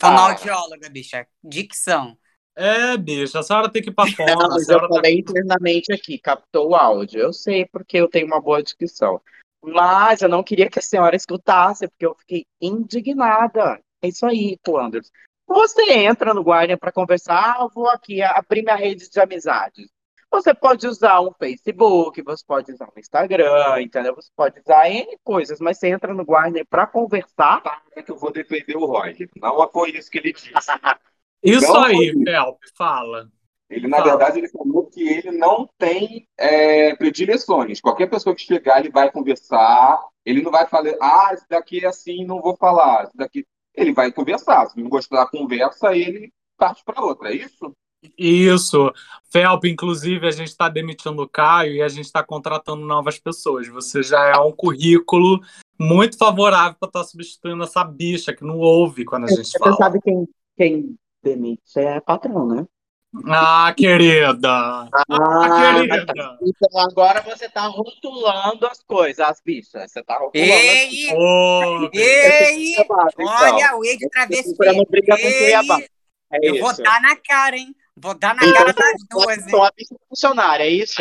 [0.00, 1.26] Fonoaudióloga, bicha.
[1.42, 2.16] Dicção.
[2.56, 4.34] É, bicha, a senhora tem que ir pra fora.
[4.34, 4.88] Não, mas eu tá...
[4.88, 7.20] falei internamente aqui, captou o áudio.
[7.20, 9.20] Eu sei porque eu tenho uma boa descrição.
[9.62, 13.80] Mas eu não queria que a senhora escutasse, porque eu fiquei indignada.
[14.02, 15.10] É isso aí, Anderson.
[15.46, 19.88] Você entra no Guardian para conversar, ah, eu vou aqui abrir minha rede de amizades.
[20.30, 24.14] Você pode usar um Facebook, você pode usar um Instagram, entendeu?
[24.16, 27.62] Você pode usar N coisas, mas você entra no Guardian para conversar.
[27.94, 29.28] É que eu vou defender o Roger.
[29.36, 30.50] Não foi isso que ele disse.
[31.44, 33.28] Isso Não, aí, Felp, fala.
[33.68, 34.10] Ele, na Fala.
[34.10, 37.80] verdade, ele falou que ele não tem é, predileções.
[37.80, 40.00] Qualquer pessoa que chegar, ele vai conversar.
[40.24, 43.04] Ele não vai falar, ah, esse daqui é assim, não vou falar.
[43.04, 43.44] Esse daqui...
[43.74, 44.66] Ele vai conversar.
[44.66, 47.30] Se não gostar da conversa, ele parte para outra.
[47.30, 47.72] É isso?
[48.16, 48.92] Isso.
[49.32, 53.66] Felp, inclusive, a gente está demitindo o Caio e a gente está contratando novas pessoas.
[53.68, 55.40] Você já é um currículo
[55.80, 59.74] muito favorável para estar substituindo essa bicha que não ouve quando a gente Você fala.
[59.76, 62.66] sabe quem, quem demite é patrão, né?
[63.28, 64.48] Ah, querida!
[64.48, 66.38] Ah, querida!
[66.42, 69.90] Então agora você tá rotulando as coisas, as bichas.
[69.92, 71.10] Você tá rotulando as Ei!
[71.92, 72.72] Ei!
[72.72, 74.56] Então, Olha, o E de travesti.
[74.56, 75.78] procurando briga com Cuiabá.
[75.78, 75.88] Ei!
[76.32, 77.74] É Eu vou dar na cara, hein?
[77.96, 81.00] Vou dar na Então, cara das duas, a bicha funcionária, é isso?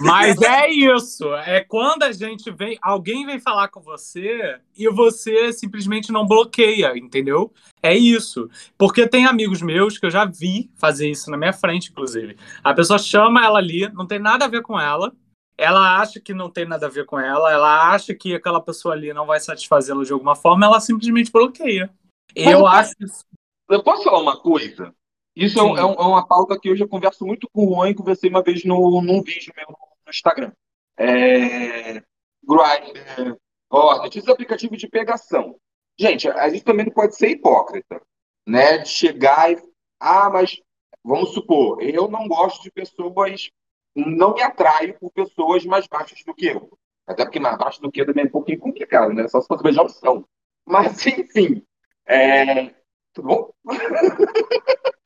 [0.00, 1.32] Mas é isso.
[1.36, 6.98] É quando a gente vem, alguém vem falar com você e você simplesmente não bloqueia,
[6.98, 7.52] entendeu?
[7.80, 8.50] É isso.
[8.76, 12.36] Porque tem amigos meus que eu já vi fazer isso na minha frente, inclusive.
[12.62, 15.12] A pessoa chama ela ali, não tem nada a ver com ela.
[15.56, 18.94] Ela acha que não tem nada a ver com ela, ela acha que aquela pessoa
[18.94, 21.88] ali não vai satisfazê-la de alguma forma, ela simplesmente bloqueia.
[22.34, 23.24] Eu acho isso.
[23.68, 24.92] Eu posso falar uma coisa?
[25.34, 27.94] Isso é, é é uma pauta que eu já converso muito com o Juan e
[27.94, 30.52] conversei uma vez no, num vídeo meu no Instagram.
[30.96, 32.02] É,
[32.44, 33.36] Grindr,
[33.70, 35.56] Hornet, esses aplicativos de pegação.
[35.98, 38.00] Gente, a gente também não pode ser hipócrita,
[38.46, 38.78] né?
[38.78, 39.56] De chegar e.
[39.98, 40.60] Ah, mas
[41.02, 43.50] vamos supor, eu não gosto de pessoas.
[43.94, 46.76] Não me atraio por pessoas mais baixas do que eu.
[47.06, 49.28] Até porque mais baixo do que eu também é um pouquinho complicado, né?
[49.28, 50.26] Só se fosse beijar o chão.
[50.66, 51.62] Mas, enfim.
[52.06, 52.74] É...
[53.12, 53.52] Tudo bom?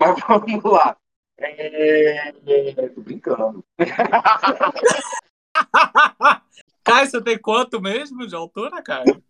[0.00, 0.96] Mas vamos lá.
[1.38, 2.32] É...
[2.94, 3.62] Tô brincando.
[6.82, 9.22] Caio, você tem quanto mesmo de altura, Caio?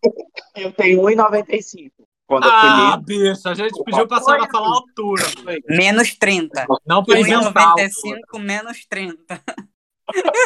[0.54, 1.90] Eu tenho 1,95.
[2.26, 5.24] Quando eu Ah, fui bicho, a gente pediu pra senhora falar a altura.
[5.68, 6.64] Menos 30.
[6.86, 7.52] Não pra inventar.
[7.56, 7.88] a altura.
[8.32, 9.42] 1,95 menos 30.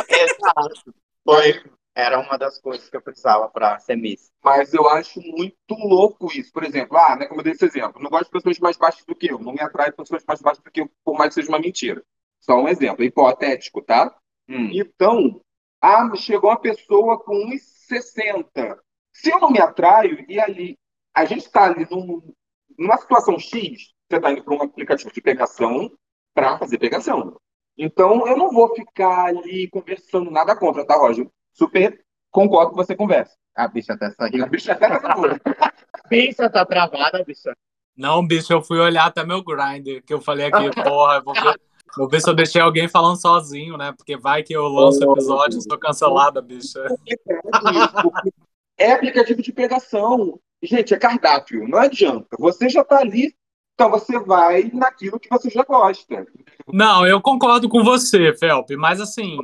[0.09, 0.95] Exato.
[1.25, 1.62] Foi.
[1.95, 4.32] Era uma das coisas que eu precisava para ser Miss.
[4.42, 6.53] Mas eu acho muito louco isso.
[6.53, 9.05] Por exemplo, ah, né, como eu dei esse exemplo, não gosto de pessoas mais baixas
[9.05, 11.34] do que eu, não me atrai pessoas mais baixas do que eu, por mais que
[11.40, 12.03] seja uma mentira.
[12.40, 14.14] Só um exemplo, hipotético, tá?
[14.49, 14.70] Hum.
[14.72, 15.40] Então,
[15.80, 18.78] ah, chegou uma pessoa com 1,60.
[19.12, 20.76] Se eu não me atraio, e ali,
[21.14, 22.34] a gente está ali num-
[22.76, 25.90] numa situação X, você está indo para um aplicativo de pegação
[26.34, 27.36] para fazer pegação.
[27.78, 31.28] Então, eu não vou ficar ali conversando nada contra, tá, Roger?
[31.55, 33.33] Super concordo que você conversa.
[33.57, 34.45] A bicha até saiu.
[34.45, 35.41] A bicha até tá boa.
[35.45, 35.73] A
[36.11, 37.57] bicha tá travada, bicha.
[37.97, 41.61] Não, bicho, eu fui olhar até meu grinder, que eu falei aqui, porra, vou ver,
[41.97, 43.93] vou ver se eu deixei alguém falando sozinho, né?
[43.97, 46.85] Porque vai que eu lanço o episódio e sou cancelada, bicha.
[48.77, 50.41] É aplicativo de pegação.
[50.61, 51.69] Gente, é cardápio.
[51.69, 52.37] Não adianta.
[52.41, 53.33] Você já está ali,
[53.75, 56.27] então você vai naquilo que você já gosta.
[56.67, 59.39] Não, eu concordo com você, Felpe, mas assim,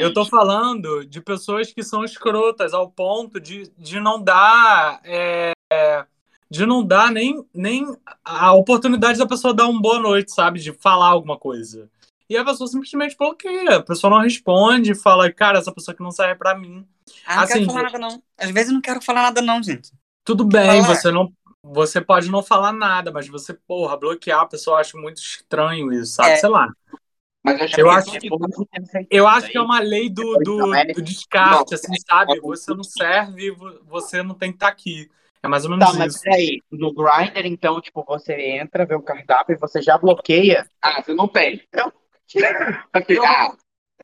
[0.00, 5.00] eu tô falando de pessoas que são escrotas ao ponto de, de não dar.
[5.04, 5.52] é,
[6.50, 7.86] de não dar nem, nem
[8.22, 10.60] a oportunidade da pessoa dar uma boa noite, sabe?
[10.60, 11.88] De falar alguma coisa.
[12.28, 13.76] E a pessoa simplesmente bloqueia.
[13.76, 16.86] A pessoa não responde, fala, cara, essa pessoa que não serve pra mim.
[17.26, 18.22] Ah, não Assim, quero falar nada, não.
[18.38, 19.92] Às vezes eu não quero falar nada, não, gente.
[20.24, 20.94] Tudo bem, Falar.
[20.94, 21.32] você não.
[21.64, 25.92] Você pode não falar nada, mas você, porra, bloquear a pessoa, eu acho muito estranho
[25.92, 26.30] isso, sabe?
[26.32, 26.36] É.
[26.36, 26.68] Sei lá.
[27.44, 28.28] Mas Eu que acho que-
[29.10, 30.58] Eu acho que é uma lei do, do,
[30.94, 32.40] do descarte, assim, sabe?
[32.40, 35.10] Você não serve, vo- você não tem que estar aqui.
[35.42, 36.22] É mais ou menos Tá, mas isso.
[36.22, 36.62] peraí.
[36.70, 40.64] No Grindr, então, tipo, você entra, vê o cardápio e você já bloqueia.
[40.80, 41.60] Ah, você não tem.
[41.72, 41.92] Eu-
[42.92, 43.52] Aqui, ah,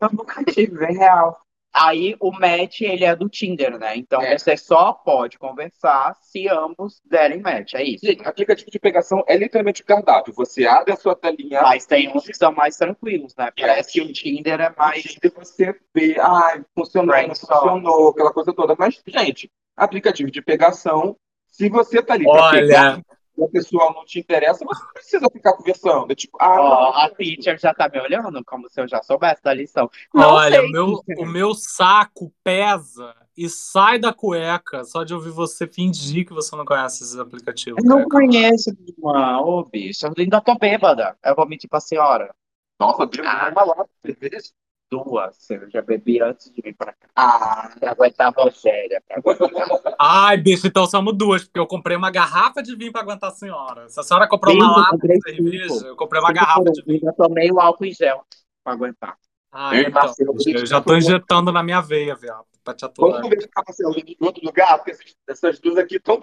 [0.00, 1.40] Eu nunca tive, é real.
[1.72, 3.96] Aí o match, ele é do Tinder, né?
[3.96, 4.36] Então É.
[4.36, 8.06] você só pode conversar se ambos derem match, é isso.
[8.06, 10.32] Gente, aplicativo de pegação é literalmente cardápio.
[10.34, 11.62] Você abre a sua telinha.
[11.62, 13.50] Mas tem uns que são mais tranquilos, né?
[13.58, 15.04] Parece que o Tinder é mais.
[15.22, 18.74] Aí você vê, ah, funcionou, não funcionou, aquela coisa toda.
[18.78, 21.16] Mas, gente, aplicativo de pegação,
[21.46, 22.60] se você tá ali pra Olha.
[22.60, 23.02] pegar
[23.38, 26.10] e a pessoa não te interessa, você não precisa ficar conversando.
[26.10, 29.42] É tipo, ah, não, a teacher já tá me olhando como se eu já soubesse
[29.42, 29.88] da lição.
[30.12, 35.14] Não Olha, sei, o meu, o meu saco pesa e sai da cueca só de
[35.14, 37.82] ouvir você fingir que você não conhece esses aplicativos.
[37.84, 40.06] Eu não conheço nenhuma, ô bicho.
[40.06, 41.16] Eu ainda tô bêbada.
[41.24, 42.34] Eu vou mentir pra senhora.
[42.80, 43.48] nossa, Deus, Ah.
[43.52, 44.50] uma lá, cerveja.
[44.90, 45.50] Duas.
[45.50, 47.08] Eu já bebi antes de vir pra cá.
[47.14, 52.62] Ah, Pra aguentar a aguentar- Ai, bicho, então somos duas, porque eu comprei uma garrafa
[52.62, 53.88] de vinho pra aguentar a senhora.
[53.90, 56.70] Se a senhora comprou uma Sim, eu lata comprei de cerveja, eu comprei uma garrafa
[56.70, 57.00] de vinho.
[57.00, 58.24] Ainda tomei o álcool em gel
[58.64, 59.16] pra aguentar.
[59.52, 60.12] Ah, Eu então, a
[60.58, 63.12] eu já tô injetando na minha veia, viado, pra te aturar.
[63.20, 63.82] vamos conversar com você
[64.12, 66.20] em outro lugar, porque essas, essas duas aqui estão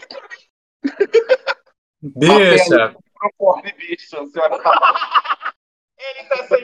[2.01, 4.15] Bicha, conforme, bicho.
[4.19, 5.53] A senhora tá.
[5.97, 6.63] Ele tá sem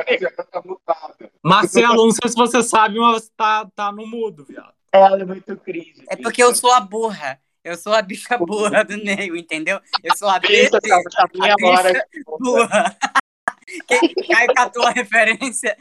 [0.00, 1.14] a.
[1.42, 4.72] Marcelo, não sei se você sabe, mas tá, tá no mudo, viado.
[4.92, 6.04] Ela é muito crise.
[6.08, 7.40] É porque eu sou a burra.
[7.64, 9.80] Eu sou a bicha burra do meio, entendeu?
[10.02, 12.06] Eu sou a Bicha, bebê tá, minha bicha
[12.38, 12.96] burra.
[13.88, 15.76] Quem Caio catou a referência?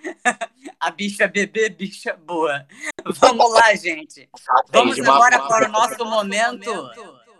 [0.80, 2.66] A bicha bebê, bicha boa.
[3.05, 4.30] Vamos lá, gente.
[4.72, 6.72] Vamos agora para o nosso momento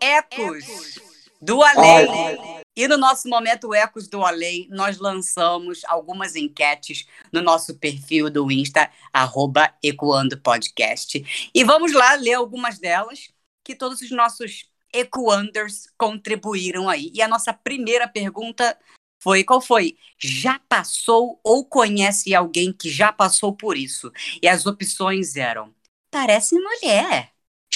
[0.02, 1.00] Ecos
[1.42, 2.63] do Além.
[2.76, 8.52] E no nosso momento Ecos do Além, nós lançamos algumas enquetes no nosso perfil do
[8.52, 11.52] Insta, arroba Ecoando Podcast.
[11.54, 13.30] E vamos lá ler algumas delas,
[13.64, 17.12] que todos os nossos Ecoanders contribuíram aí.
[17.14, 18.78] E a nossa primeira pergunta
[19.22, 19.96] foi, qual foi?
[20.18, 24.12] Já passou ou conhece alguém que já passou por isso?
[24.42, 25.74] E as opções eram,
[26.12, 27.32] parece mulher,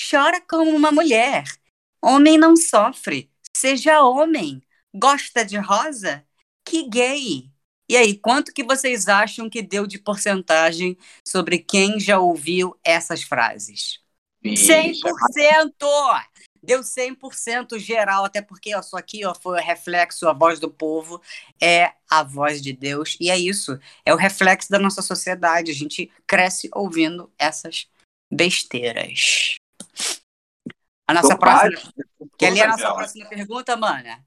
[0.10, 1.46] chora como uma mulher,
[2.02, 4.62] homem não sofre, seja homem,
[4.96, 6.26] gosta de rosa?
[6.66, 7.52] Que gay!
[7.90, 13.24] E aí, quanto que vocês acham que deu de porcentagem sobre quem já ouviu essas
[13.24, 14.02] frases?
[14.42, 15.74] Bicha, 100%!
[16.62, 20.70] Deu 100% geral, até porque ó, isso aqui ó, foi o reflexo, a voz do
[20.70, 21.22] povo
[21.62, 23.16] é a voz de Deus.
[23.22, 25.72] E é isso, é o reflexo da nossa sociedade.
[25.72, 27.88] A gente cresce ouvindo essas
[28.30, 29.56] besteiras.
[31.08, 31.94] A nossa Então, próxima.
[32.38, 34.27] Quer ler a nossa próxima pergunta, mana?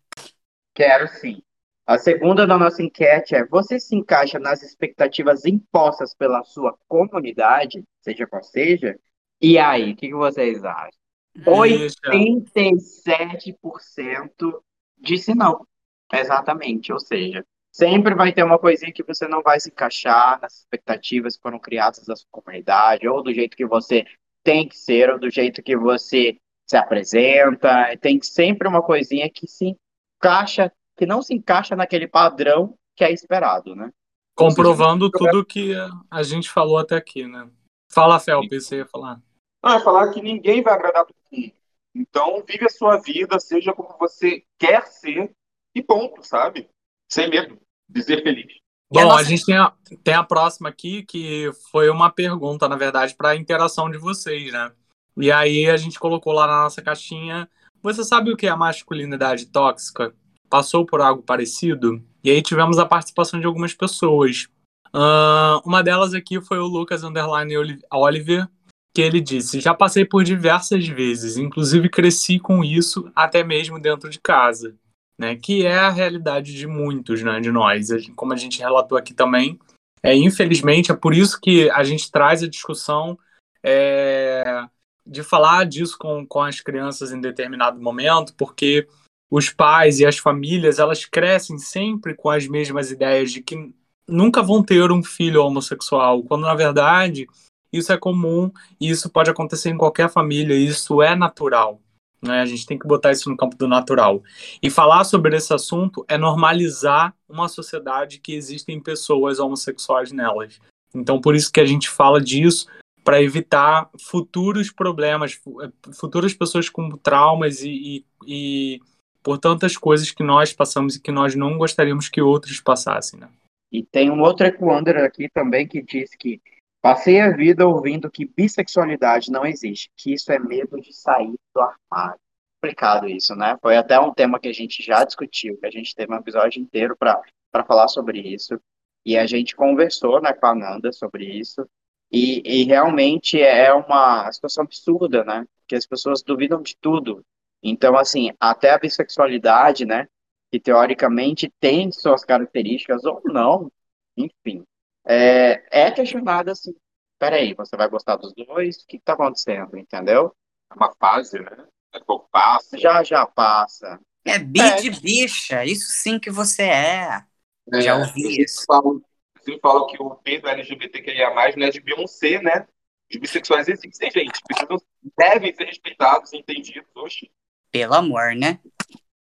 [0.80, 1.42] Quero sim.
[1.86, 7.84] A segunda da nossa enquete é: você se encaixa nas expectativas impostas pela sua comunidade,
[8.00, 8.98] seja qual seja?
[9.42, 10.98] E aí, o que, que vocês acham?
[11.36, 12.00] Bicha.
[12.06, 14.62] 87%
[14.96, 15.66] disse não.
[16.10, 16.94] Exatamente.
[16.94, 21.36] Ou seja, sempre vai ter uma coisinha que você não vai se encaixar nas expectativas
[21.36, 24.06] que foram criadas da sua comunidade, ou do jeito que você
[24.42, 27.94] tem que ser, ou do jeito que você se apresenta.
[27.98, 29.76] Tem sempre uma coisinha que se
[30.20, 33.90] encaixa, que não se encaixa naquele padrão que é esperado, né?
[34.36, 35.74] Comprovando tudo que
[36.10, 37.50] a gente falou até aqui, né?
[37.90, 39.20] Fala, Felpe, você ia falar.
[39.62, 41.52] Não, é falar que ninguém vai agradar todo mundo.
[41.94, 45.32] Então, vive a sua vida, seja como você quer ser,
[45.74, 46.68] e ponto, sabe?
[47.10, 47.58] Sem medo
[47.88, 48.52] de ser feliz.
[48.52, 48.60] E
[48.92, 52.76] Bom, nossa- a gente tem a, tem a próxima aqui, que foi uma pergunta, na
[52.76, 54.72] verdade, para a interação de vocês, né?
[55.16, 57.48] E aí a gente colocou lá na nossa caixinha:
[57.82, 60.14] Você sabe o que é a masculinidade tóxica?
[60.48, 62.02] Passou por algo parecido?
[62.22, 64.48] E aí tivemos a participação de algumas pessoas.
[64.92, 68.48] Ahn, uma delas aqui foi o Lucas Underline Oli- Oliver,
[68.94, 74.10] que ele disse: Já passei por diversas vezes, inclusive cresci com isso até mesmo dentro
[74.10, 74.76] de casa
[75.20, 77.88] né, que é a realidade de muitos, né, de nós.
[78.16, 79.60] Como a gente relatou aqui também,
[80.02, 83.18] é, infelizmente é por isso que a gente traz a discussão
[83.62, 84.64] é,
[85.10, 88.86] de falar disso com, com as crianças em determinado momento, porque
[89.28, 93.74] os pais e as famílias elas crescem sempre com as mesmas ideias de que
[94.06, 97.26] nunca vão ter um filho homossexual, quando na verdade
[97.72, 101.80] isso é comum e isso pode acontecer em qualquer família, isso é natural.
[102.22, 102.40] Né?
[102.40, 104.22] A gente tem que botar isso no campo do natural.
[104.62, 110.60] E falar sobre esse assunto é normalizar uma sociedade que existem pessoas homossexuais nelas.
[110.94, 112.66] Então, por isso que a gente fala disso,
[113.04, 118.80] para evitar futuros problemas, eh, futuras pessoas com traumas e, e, e
[119.22, 123.20] por tantas coisas que nós passamos e que nós não gostaríamos que outros passassem.
[123.20, 123.28] Né?
[123.72, 126.40] E tem um outro Equander aqui também que diz que
[126.82, 131.60] passei a vida ouvindo que bissexualidade não existe, que isso é medo de sair do
[131.60, 132.18] armário.
[132.62, 133.56] Complicado isso, né?
[133.62, 136.60] Foi até um tema que a gente já discutiu, que a gente teve um episódio
[136.60, 138.60] inteiro para falar sobre isso.
[139.04, 141.66] E a gente conversou né, com a Nanda sobre isso.
[142.12, 145.46] E, e realmente é uma situação absurda, né?
[145.66, 147.24] Que as pessoas duvidam de tudo.
[147.62, 150.08] Então, assim, até a bissexualidade, né?
[150.50, 153.70] Que teoricamente tem suas características ou não,
[154.16, 154.64] enfim,
[155.06, 156.74] é, é questionada assim.
[157.18, 158.82] Peraí, você vai gostar dos dois?
[158.82, 159.76] O que está acontecendo?
[159.76, 160.34] Entendeu?
[160.70, 161.66] É uma fase, né?
[161.92, 162.78] É pouco passa.
[162.78, 164.00] Já, já passa.
[164.24, 164.76] É bi é.
[164.76, 167.24] de bicha, isso sim que você é.
[167.72, 168.64] é já ouvi isso.
[168.66, 169.02] Falo,
[169.50, 172.66] sempre falo que o P do LGBT que ele mais não é de Beyoncé, né?
[173.10, 174.40] Os bissexuais existem, gente.
[174.46, 174.80] Precisam,
[175.18, 176.88] devem ser respeitados entendidos.
[176.94, 177.30] Oxi.
[177.72, 178.60] Pelo amor, né?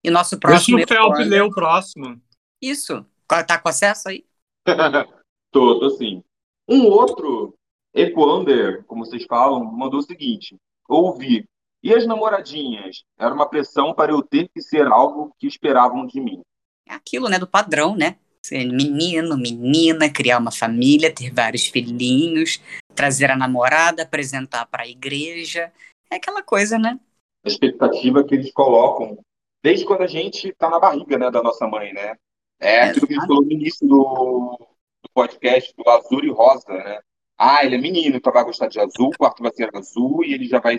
[0.02, 0.76] E nosso próximo.
[0.76, 2.20] Deixa o Felp ler o próximo.
[2.60, 3.04] Isso.
[3.26, 4.24] Tá com acesso aí?
[5.50, 6.22] tô, tô sim.
[6.68, 7.56] Um outro
[7.92, 10.56] Equander, como vocês falam, mandou o seguinte:
[10.88, 11.48] ouvi.
[11.82, 13.04] E as namoradinhas?
[13.18, 16.40] Era uma pressão para eu ter que ser algo que esperavam de mim.
[16.86, 17.38] É aquilo, né?
[17.38, 18.18] Do padrão, né?
[18.44, 22.60] Ser menino, menina, criar uma família, ter vários filhinhos,
[22.94, 25.72] trazer a namorada, apresentar para a igreja.
[26.10, 27.00] É aquela coisa, né?
[27.42, 29.18] A expectativa que eles colocam
[29.62, 32.16] desde quando a gente está na barriga né, da nossa mãe, né?
[32.60, 34.58] É aquilo que a gente falou no início do,
[35.02, 37.00] do podcast, do azul e rosa, né?
[37.38, 40.34] Ah, ele é menino, então vai gostar de azul, o quarto vai ser azul e
[40.34, 40.76] ele já vai,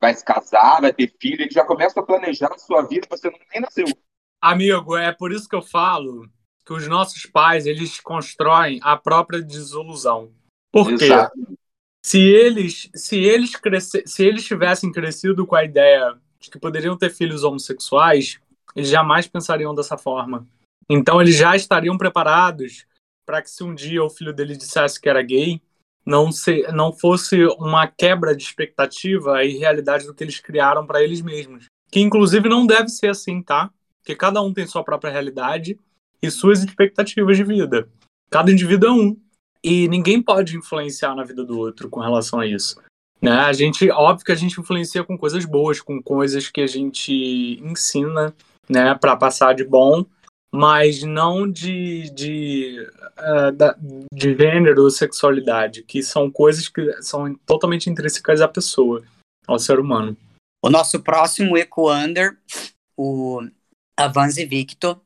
[0.00, 3.28] vai se casar, vai ter filho, ele já começa a planejar a sua vida, você
[3.52, 3.86] nem nasceu.
[4.40, 6.28] Amigo, é por isso que eu falo
[6.68, 10.30] que os nossos pais, eles constroem a própria desilusão.
[10.70, 11.06] Por quê?
[11.06, 11.34] Exato.
[12.04, 13.52] Se eles, se eles
[14.04, 18.38] se eles tivessem crescido com a ideia de que poderiam ter filhos homossexuais,
[18.76, 20.46] eles jamais pensariam dessa forma.
[20.90, 22.84] Então eles já estariam preparados
[23.24, 25.62] para que se um dia o filho dele dissesse que era gay,
[26.04, 31.02] não, se, não fosse uma quebra de expectativa e realidade do que eles criaram para
[31.02, 31.64] eles mesmos.
[31.90, 33.70] Que inclusive não deve ser assim, tá?
[34.02, 35.78] Porque cada um tem sua própria realidade
[36.22, 37.88] e suas expectativas de vida.
[38.30, 39.16] Cada indivíduo é um.
[39.62, 42.80] E ninguém pode influenciar na vida do outro com relação a isso.
[43.20, 43.32] Né?
[43.32, 47.60] A gente, óbvio que a gente influencia com coisas boas, com coisas que a gente
[47.62, 48.34] ensina,
[48.68, 50.04] né, para passar de bom,
[50.52, 52.86] mas não de, de,
[53.18, 59.02] uh, de gênero ou sexualidade, que são coisas que são totalmente intrínsecas à pessoa,
[59.46, 60.16] ao ser humano.
[60.62, 62.36] O nosso próximo Ecoander,
[62.96, 63.42] o
[63.96, 65.00] Avanzi Victor,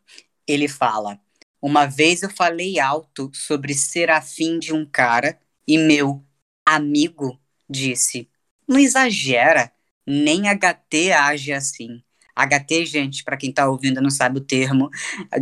[0.47, 1.21] ele fala:
[1.61, 6.25] Uma vez eu falei alto sobre ser afim de um cara e meu
[6.67, 8.29] amigo disse:
[8.67, 9.73] Não exagera,
[10.07, 12.03] nem HT age assim.
[12.35, 14.91] HT, gente, para quem está ouvindo não sabe o termo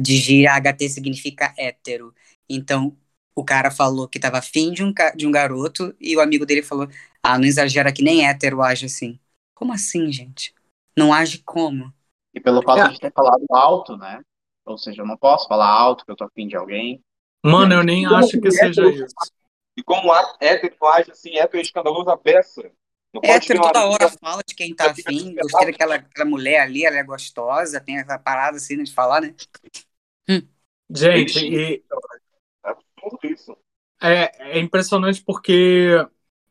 [0.00, 2.12] de gira, HT significa hétero.
[2.48, 2.96] Então,
[3.34, 6.62] o cara falou que estava afim de um, de um garoto e o amigo dele
[6.62, 6.88] falou:
[7.22, 9.18] Ah, não exagera que nem hétero age assim.
[9.54, 10.54] Como assim, gente?
[10.96, 11.92] Não age como?
[12.34, 12.88] E pelo fato é.
[12.92, 14.20] de ter falado alto, né?
[14.70, 17.02] Ou seja, eu não posso falar alto que eu tô afim de alguém.
[17.44, 19.14] Mano, eu nem acho que seja isso.
[19.76, 22.70] E como hétero age assim, hétero escandaloso a peça.
[23.22, 27.02] hétero toda hora fala de quem tá afim, gostei daquela, daquela mulher ali, ela é
[27.02, 29.34] gostosa, tem essa parada assim né, de falar, né?
[30.28, 30.46] Hum.
[30.90, 31.82] Gente, e...
[34.02, 35.94] É, é impressionante porque,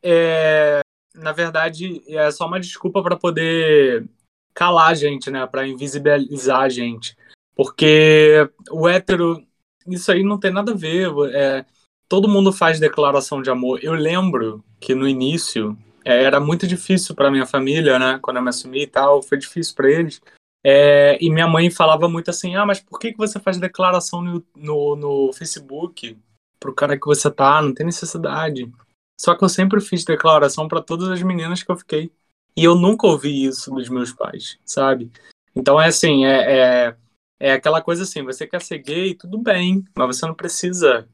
[0.01, 0.81] é,
[1.15, 4.07] na verdade, é só uma desculpa para poder
[4.53, 5.45] calar a gente, né?
[5.47, 7.15] Para invisibilizar a gente.
[7.59, 9.45] Porque o hétero,
[9.85, 11.11] isso aí não tem nada a ver.
[11.33, 11.65] É,
[12.07, 13.81] todo mundo faz declaração de amor.
[13.83, 18.17] Eu lembro que no início é, era muito difícil para minha família, né?
[18.21, 20.21] Quando eu me assumi e tal, foi difícil para eles.
[20.63, 24.21] É, e minha mãe falava muito assim: ah, mas por que, que você faz declaração
[24.21, 26.17] no, no, no Facebook
[26.61, 27.61] pro cara que você tá?
[27.61, 28.71] Não tem necessidade.
[29.19, 32.09] Só que eu sempre fiz declaração para todas as meninas que eu fiquei.
[32.55, 35.11] E eu nunca ouvi isso dos meus pais, sabe?
[35.53, 36.95] Então é assim, é, é
[37.39, 41.07] é aquela coisa assim, você quer ser gay, tudo bem, mas você não precisa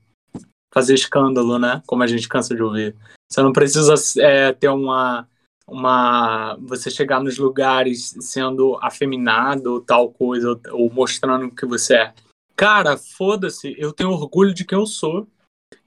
[0.73, 1.81] fazer escândalo, né?
[1.85, 2.95] Como a gente cansa de ouvir.
[3.31, 5.27] Você não precisa é, ter uma,
[5.67, 6.57] uma.
[6.61, 11.95] Você chegar nos lugares sendo afeminado ou tal coisa, ou, ou mostrando o que você
[11.95, 12.13] é.
[12.55, 15.27] Cara, foda-se, eu tenho orgulho de quem eu sou.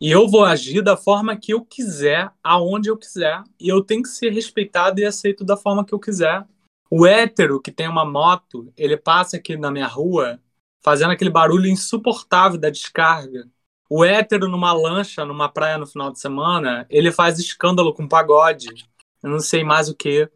[0.00, 3.42] E eu vou agir da forma que eu quiser, aonde eu quiser.
[3.58, 6.46] E eu tenho que ser respeitado e aceito da forma que eu quiser.
[6.90, 10.40] O hétero que tem uma moto, ele passa aqui na minha rua
[10.80, 13.46] fazendo aquele barulho insuportável da descarga.
[13.90, 18.88] O hétero numa lancha, numa praia no final de semana, ele faz escândalo com pagode.
[19.22, 20.30] Eu não sei mais o que.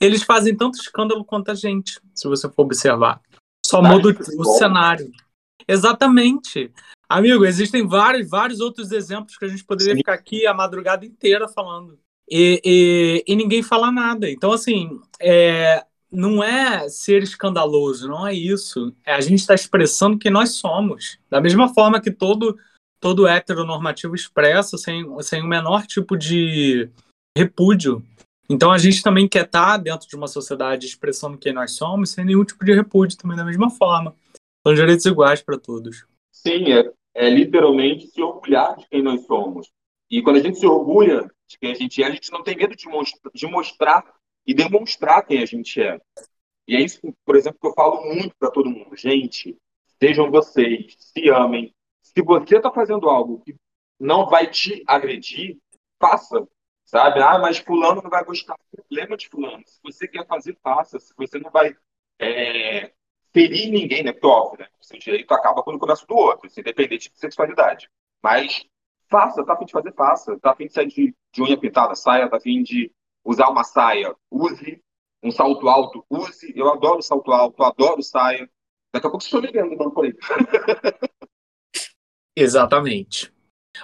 [0.00, 3.20] Eles fazem tanto escândalo quanto a gente, se você for observar.
[3.64, 5.10] Só muda o, o cenário.
[5.68, 6.72] Exatamente.
[7.08, 9.98] Amigo, existem vários, vários outros exemplos que a gente poderia Sim.
[9.98, 11.98] ficar aqui a madrugada inteira falando.
[12.28, 14.28] E, e, e, ninguém fala nada.
[14.28, 18.92] Então, assim, é, não é ser escandaloso, não é isso.
[19.04, 21.18] É a gente está expressando que nós somos.
[21.30, 22.56] Da mesma forma que todo
[22.98, 26.88] todo heteronormativo expressa sem, sem o menor tipo de
[27.36, 28.02] repúdio.
[28.48, 32.24] Então a gente também quer estar dentro de uma sociedade expressando quem nós somos sem
[32.24, 34.14] nenhum tipo de repúdio também da mesma forma.
[34.66, 36.04] São direitos iguais para todos.
[36.32, 39.70] Sim, é, é literalmente se orgulhar de quem nós somos.
[40.10, 42.56] E quando a gente se orgulha de quem a gente é, a gente não tem
[42.56, 44.14] medo de, mostrar, de mostrar
[44.46, 46.00] e demonstrar quem a gente é.
[46.66, 48.96] E é isso, por exemplo, que eu falo muito para todo mundo.
[48.96, 49.56] Gente,
[50.00, 51.74] sejam vocês, se amem.
[52.02, 53.56] Se você está fazendo algo que
[53.98, 55.58] não vai te agredir,
[56.00, 56.46] faça.
[56.84, 57.20] Sabe?
[57.20, 58.56] Ah, mas fulano não vai gostar.
[58.70, 59.62] Problema de fulano.
[59.66, 61.00] Se você quer fazer, faça.
[61.00, 61.76] Se você não vai
[62.18, 62.92] é,
[63.32, 64.12] ferir ninguém, né?
[64.12, 64.68] Porque, óbvio, né?
[64.80, 67.90] O seu direito acaba quando começa do outro, independente de sexualidade.
[68.22, 68.64] Mas
[69.08, 70.38] faça, tá a fim de fazer, faça.
[70.40, 72.28] Tá a fim de sair de, de unha pintada, saia.
[72.28, 72.92] Tá a fim de
[73.24, 74.82] usar uma saia, use.
[75.22, 76.52] Um salto alto, use.
[76.56, 78.48] Eu adoro salto alto, adoro saia.
[78.92, 80.14] Daqui a pouco estou ligando, mano, por aí.
[82.36, 83.32] Exatamente.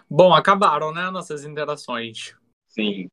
[0.09, 2.37] Bom, acabaram, né, nossas interações.
[2.69, 3.09] Sim.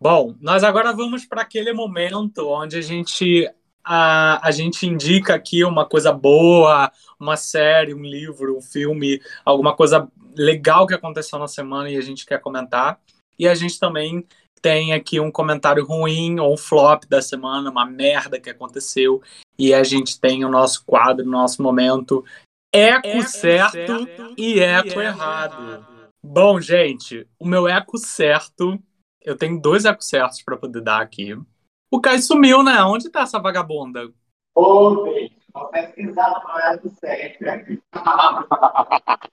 [0.00, 3.48] Bom, nós agora vamos para aquele momento onde a gente
[3.90, 9.74] a, a gente indica aqui uma coisa boa, uma série, um livro, um filme, alguma
[9.74, 13.00] coisa legal que aconteceu na semana e a gente quer comentar.
[13.38, 14.26] E a gente também
[14.60, 19.22] tem aqui um comentário ruim ou um flop da semana, uma merda que aconteceu.
[19.58, 22.22] E a gente tem o nosso quadro, o nosso momento
[22.70, 25.62] eco, eco certo, certo, e eco, e eco errado.
[25.62, 25.86] errado.
[26.22, 28.78] Bom, gente, o meu eco certo,
[29.22, 31.34] eu tenho dois ecos certos para poder dar aqui.
[31.90, 32.82] O Kai sumiu, né?
[32.82, 34.12] Onde tá essa vagabunda?
[34.54, 35.04] Ô,
[35.52, 37.44] vou pesquisar no eco certo.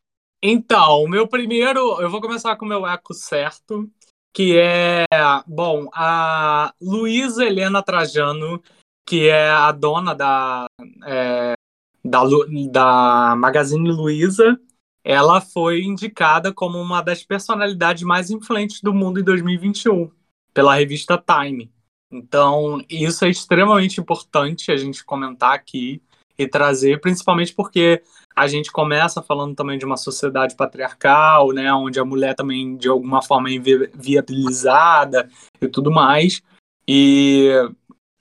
[0.48, 3.90] Então, o meu primeiro, eu vou começar com o meu eco certo,
[4.32, 5.06] que é,
[5.48, 8.62] bom, a Luísa Helena Trajano,
[9.08, 10.68] que é a dona da,
[11.04, 11.56] é,
[12.04, 12.22] da,
[12.70, 14.60] da Magazine Luiza,
[15.04, 20.12] ela foi indicada como uma das personalidades mais influentes do mundo em 2021
[20.54, 21.72] pela revista Time.
[22.16, 26.02] Então, isso é extremamente importante a gente comentar aqui
[26.38, 28.02] e trazer, principalmente porque
[28.34, 32.88] a gente começa falando também de uma sociedade patriarcal, né, onde a mulher também de
[32.88, 35.30] alguma forma é inviabilizada
[35.62, 36.42] e tudo mais.
[36.88, 37.50] E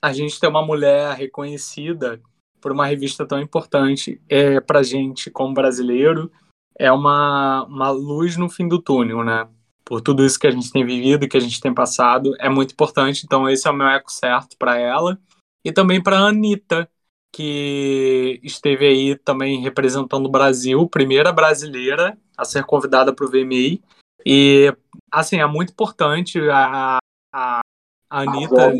[0.01, 2.21] a gente ter uma mulher reconhecida
[2.59, 6.31] por uma revista tão importante é para gente como brasileiro
[6.77, 9.47] é uma, uma luz no fim do túnel, né?
[9.85, 12.71] Por tudo isso que a gente tem vivido, que a gente tem passado, é muito
[12.71, 13.23] importante.
[13.23, 15.19] Então esse é o meu eco certo para ela
[15.63, 16.89] e também para a Anitta,
[17.31, 23.81] que esteve aí também representando o Brasil, primeira brasileira a ser convidada para o VMI.
[24.25, 24.73] E,
[25.11, 26.97] assim, é muito importante a,
[27.33, 27.59] a,
[28.09, 28.73] a Anitta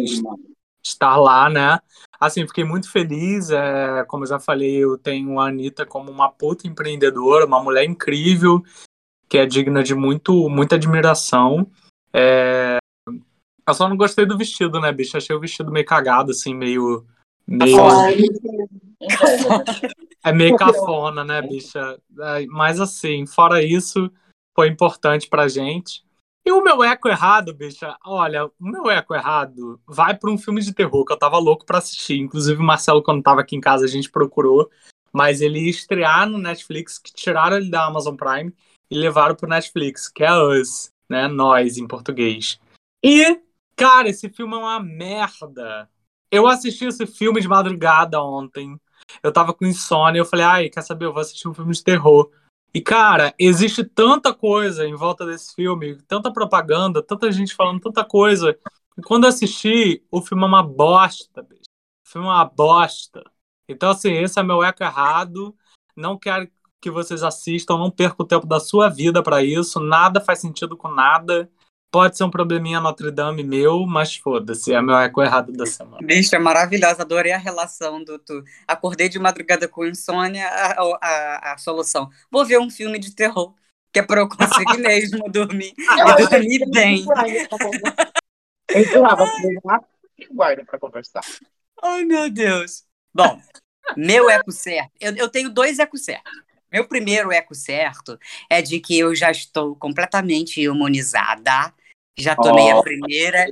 [0.84, 1.80] estar lá, né?
[2.20, 3.50] Assim, fiquei muito feliz.
[3.50, 7.84] É, como eu já falei, eu tenho a Anitta como uma puta empreendedora, uma mulher
[7.84, 8.64] incrível,
[9.28, 11.70] que é digna de muito, muita admiração.
[12.14, 12.78] É,
[13.68, 15.18] eu só não gostei do vestido, né, bicho?
[15.18, 17.06] Achei o vestido meio cagado, assim, meio
[17.48, 17.78] Meio...
[20.24, 22.00] é meio cafona, né, bicha?
[22.20, 24.12] É, mas assim, fora isso,
[24.56, 26.04] foi importante pra gente.
[26.44, 30.62] E o meu eco errado, bicha, olha, o meu eco errado vai para um filme
[30.62, 32.20] de terror que eu tava louco para assistir.
[32.20, 34.70] Inclusive, o Marcelo, quando tava aqui em casa, a gente procurou.
[35.12, 38.54] Mas ele ia estrear no Netflix, que tiraram ele da Amazon Prime
[38.90, 41.28] e levaram pro Netflix, que é Us, né?
[41.28, 42.60] Nós, em português.
[43.04, 43.40] E,
[43.76, 45.90] cara, esse filme é uma merda.
[46.32, 48.80] Eu assisti esse filme de madrugada ontem.
[49.22, 50.20] Eu tava com insônia.
[50.20, 51.06] Eu falei, ai, quer saber?
[51.06, 52.32] Eu vou assistir um filme de terror.
[52.74, 58.04] E, cara, existe tanta coisa em volta desse filme, tanta propaganda, tanta gente falando tanta
[58.04, 58.58] coisa.
[58.98, 61.62] E quando assisti, o filme é uma bosta, bicho.
[62.06, 63.24] O filme é uma bosta.
[63.68, 65.56] Então, assim, esse é meu eco errado.
[65.96, 66.50] Não quero
[66.82, 69.80] que vocês assistam, não percam o tempo da sua vida para isso.
[69.80, 71.50] Nada faz sentido com nada.
[71.92, 76.06] Pode ser um probleminha Notre Dame meu, mas foda-se, é meu eco errado da semana.
[76.06, 78.44] Bicho, é maravilhosa, adorei a relação do tu.
[78.68, 82.10] Acordei de madrugada com insônia, a, a, a solução.
[82.30, 83.54] Vou ver um filme de terror,
[83.94, 87.06] que é pra eu conseguir mesmo dormir e dormir bem.
[90.32, 91.22] Guarda pra conversar.
[91.82, 92.84] Ai, meu Deus.
[93.14, 93.40] Bom,
[93.96, 94.92] meu eco certo.
[95.00, 96.45] Eu, eu tenho dois ecos certos.
[96.76, 98.20] Meu primeiro eco certo
[98.50, 101.74] é de que eu já estou completamente imunizada
[102.18, 103.46] já tomei oh, a primeira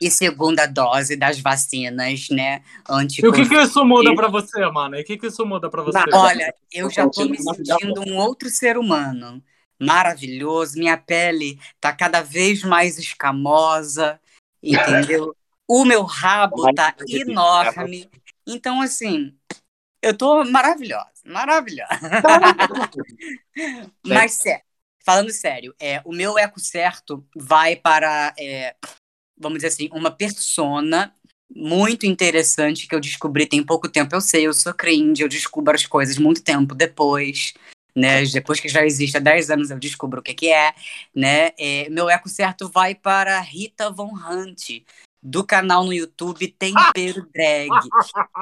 [0.00, 2.64] e segunda dose das vacinas, né?
[2.88, 4.96] Anti e o que, que isso muda para você, mano?
[4.96, 5.98] E o que, que isso muda para você?
[6.12, 9.40] Olha, eu já tô me sentindo um outro ser humano.
[9.80, 10.78] Maravilhoso.
[10.78, 14.20] Minha pele tá cada vez mais escamosa,
[14.60, 15.32] entendeu?
[15.68, 18.10] O meu rabo tá enorme.
[18.44, 19.32] Então, assim,
[20.02, 21.15] eu tô maravilhosa.
[21.26, 21.90] Maravilhosa.
[24.06, 24.64] Mas sério,
[25.04, 28.74] falando sério, é, o meu eco certo vai para, é,
[29.36, 31.12] vamos dizer assim, uma persona
[31.54, 34.14] muito interessante que eu descobri tem pouco tempo.
[34.14, 37.54] Eu sei, eu sou cringe, eu descubro as coisas muito tempo depois.
[37.94, 38.24] Né?
[38.26, 40.74] Depois que já existe há 10 anos, eu descubro o que, que é,
[41.14, 41.52] né?
[41.58, 44.82] É, meu eco certo vai para Rita Von Hunt,
[45.26, 47.68] do canal no YouTube Tempero Drag.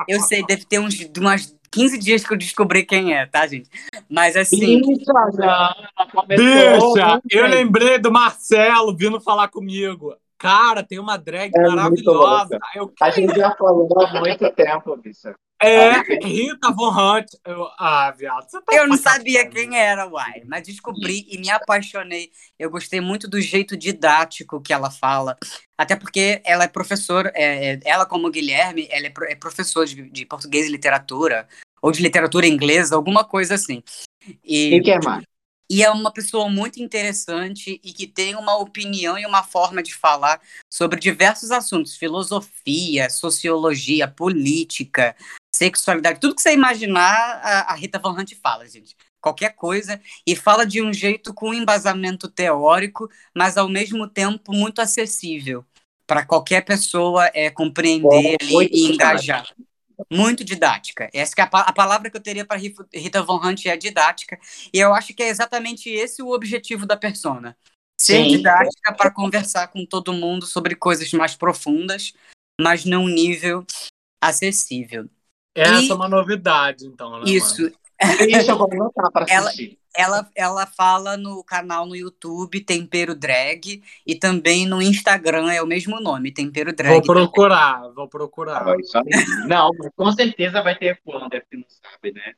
[0.07, 3.69] Eu sei, deve ter uns, umas 15 dias que eu descobri quem é, tá, gente?
[4.09, 4.83] Mas assim.
[6.29, 7.23] Deixa!
[7.31, 10.15] Eu lembrei do Marcelo vindo falar comigo.
[10.45, 12.59] Cara, tem uma drag é maravilhosa.
[12.75, 12.93] Eu...
[13.01, 15.35] A gente já falou há muito tempo, bicho.
[15.59, 17.29] É, Rita Von Hunt.
[17.47, 18.47] Eu, ah, viado.
[18.51, 20.43] Tá eu não sabia quem era, uai.
[20.47, 22.29] Mas descobri e me apaixonei.
[22.59, 25.35] Eu gostei muito do jeito didático que ela fala.
[25.79, 30.11] Até porque ela é professora, é, é ela como Guilherme, ela é, é professor de,
[30.11, 31.49] de, português e literatura,
[31.81, 33.83] ou de literatura inglesa, alguma coisa assim.
[34.45, 35.25] E, e que é mais?
[35.69, 39.95] E é uma pessoa muito interessante e que tem uma opinião e uma forma de
[39.95, 40.41] falar
[40.73, 45.17] sobre diversos assuntos: filosofia, sociologia, política,
[45.55, 48.97] sexualidade, tudo que você imaginar, a, Rita Von Hunt fala, gente.
[49.21, 54.83] Qualquer coisa, e fala de um jeito com embasamento teórico, mas ao mesmo tempo muito
[54.83, 55.65] acessível
[56.07, 59.47] para qualquer pessoa é, compreender e engajar.
[60.11, 61.09] Muito didática.
[61.13, 64.39] Essa é a, a, palavra que eu teria para Rita Von Hunt é didática,
[64.73, 67.57] e eu acho que é exatamente esse o objetivo da persona.
[68.01, 68.37] Ser Sim.
[68.37, 72.13] didática para conversar com todo mundo sobre coisas mais profundas,
[72.61, 73.65] mas num nível
[74.21, 75.09] acessível.
[75.55, 75.91] Essa e...
[75.91, 77.31] é uma novidade, então, né?
[77.31, 77.71] Isso.
[78.29, 79.65] Isso eu vou anotar para assistir.
[79.65, 85.63] Ela, ela, ela fala no canal no YouTube Tempero Drag e também no Instagram é
[85.63, 86.93] o mesmo nome, Tempero Drag.
[86.93, 87.95] Vou procurar, também.
[87.95, 88.67] vou procurar.
[88.69, 89.03] Ah,
[89.47, 92.33] não, com certeza vai ter Flander que não sabe, né?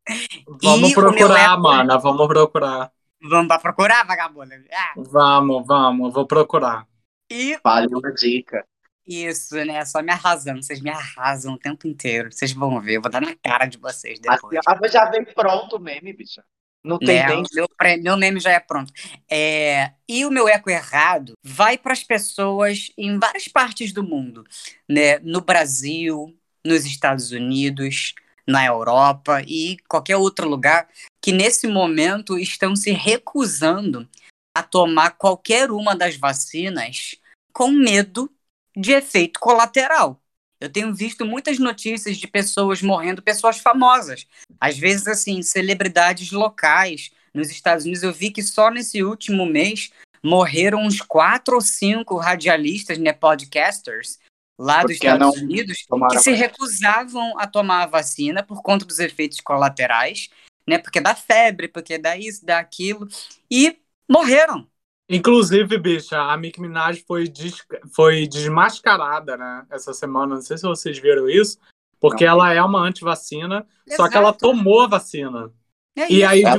[0.62, 2.92] Vamos e procurar, mano, vamos procurar.
[3.22, 4.54] Vamos procurar, vagabunda?
[4.72, 4.92] Ah.
[4.96, 6.86] Vamos, vamos, vou procurar.
[7.30, 7.58] E...
[7.64, 8.64] Vale uma dica.
[9.06, 9.84] Isso, né?
[9.84, 10.62] Só me arrasando.
[10.62, 12.32] Vocês me arrasam o tempo inteiro.
[12.32, 12.96] Vocês vão ver.
[12.96, 14.58] Eu vou dar na cara de vocês depois.
[14.66, 16.42] Assim, já vem pronto o meme, bicha.
[16.86, 17.42] Não tem né?
[17.52, 17.68] meu,
[18.00, 18.92] meu meme já é pronto.
[19.28, 24.44] É, e o meu eco errado vai para as pessoas em várias partes do mundo,
[24.88, 25.18] né?
[25.18, 26.32] No Brasil,
[26.64, 28.14] nos Estados Unidos,
[28.46, 30.88] na Europa e qualquer outro lugar
[31.20, 34.08] que nesse momento estão se recusando
[34.56, 37.16] a tomar qualquer uma das vacinas
[37.52, 38.30] com medo
[38.76, 40.22] de efeito colateral.
[40.60, 44.26] Eu tenho visto muitas notícias de pessoas morrendo, pessoas famosas.
[44.60, 47.10] Às vezes, assim, celebridades locais.
[47.34, 49.90] Nos Estados Unidos, eu vi que só nesse último mês
[50.22, 54.18] morreram uns quatro ou cinco radialistas, né, podcasters,
[54.58, 59.40] lá dos Estados Unidos, que se recusavam a tomar a vacina por conta dos efeitos
[59.40, 60.30] colaterais,
[60.66, 63.06] né, porque dá febre, porque dá isso, dá aquilo,
[63.50, 63.78] e
[64.08, 64.66] morreram.
[65.08, 67.64] Inclusive, bicha, a Mick Minaj foi, des...
[67.94, 69.66] foi desmascarada, né?
[69.70, 70.34] Essa semana.
[70.34, 71.58] Não sei se vocês viram isso.
[72.00, 72.32] Porque não.
[72.32, 75.52] ela é uma antivacina, só que ela tomou a vacina.
[75.96, 76.58] É e aí ela,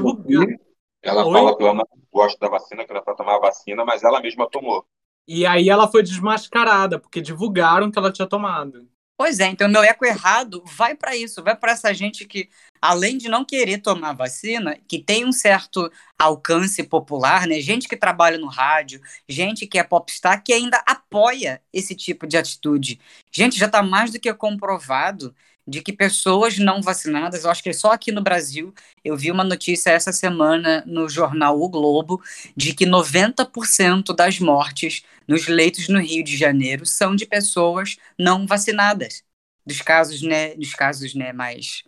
[1.04, 4.04] ela fala que ela não gosta da vacina, que ela para tomar a vacina, mas
[4.04, 4.84] ela mesma tomou.
[5.28, 8.90] E aí ela foi desmascarada, porque divulgaram que ela tinha tomado.
[9.18, 12.50] Pois é, então meu eco errado vai para isso, vai para essa gente que,
[12.82, 17.60] além de não querer tomar vacina, que tem um certo alcance popular, né?
[17.62, 22.38] Gente que trabalha no rádio, gente que é popstar, que ainda apoia esse tipo de
[22.38, 23.00] atitude.
[23.32, 25.34] Gente, já está mais do que comprovado
[25.68, 28.74] de que pessoas não vacinadas, eu acho que só aqui no Brasil,
[29.04, 32.22] eu vi uma notícia essa semana no jornal O Globo,
[32.56, 38.48] de que 90% das mortes nos leitos no Rio de Janeiro são de pessoas não
[38.48, 39.24] vacinadas,
[39.66, 41.84] dos casos, né, dos casos, né, mais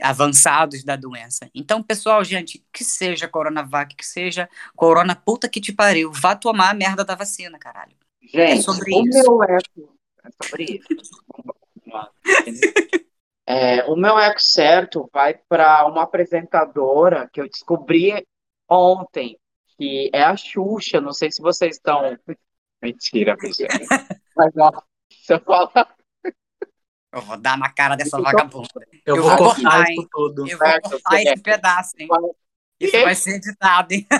[0.00, 1.50] avançados da doença.
[1.54, 6.70] Então, pessoal, gente, que seja Coronavac, que seja Corona puta que te pariu, vá tomar
[6.70, 7.96] a merda da vacina, caralho.
[8.22, 9.22] Gente, é sobre o isso.
[9.22, 11.14] meu eco é sobre isso.
[13.46, 18.26] É, o meu eco certo vai para uma apresentadora que eu descobri
[18.68, 19.38] ontem,
[19.76, 21.00] que é a Xuxa.
[21.00, 22.00] Não sei se vocês estão.
[22.82, 23.66] Mentira, bicha.
[24.34, 25.94] Mas ó, se eu falar.
[27.14, 28.68] Eu vou dar na cara dessa vagabunda.
[29.06, 30.48] Eu, eu vou, vou cortar isso tudo.
[30.48, 32.08] Eu vou cortar esse pedaço, hein?
[32.80, 34.06] Isso vai ser editado, hein?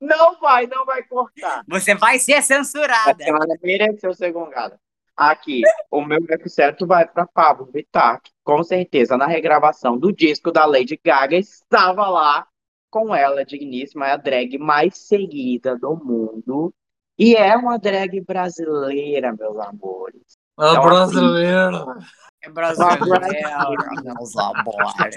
[0.00, 1.64] Não vai, não vai cortar.
[1.66, 3.24] Você vai ser censurada.
[3.24, 4.78] Ela mereceu ser gongada.
[5.16, 10.12] Aqui, o meu eco certo vai para Pablo Vittar, que com certeza na regravação do
[10.12, 12.46] disco da Lady Gaga estava lá
[12.90, 16.74] com ela, digníssima, é a drag mais seguida do mundo.
[17.18, 20.36] E é uma drag brasileira, meus amores.
[20.56, 21.76] A então, brasileira.
[21.76, 22.06] Assim,
[22.42, 23.04] É brasileiro,
[24.04, 25.16] meus amores.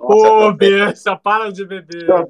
[0.00, 2.06] Ô, bicha, para de beber.
[2.06, 2.26] Tô.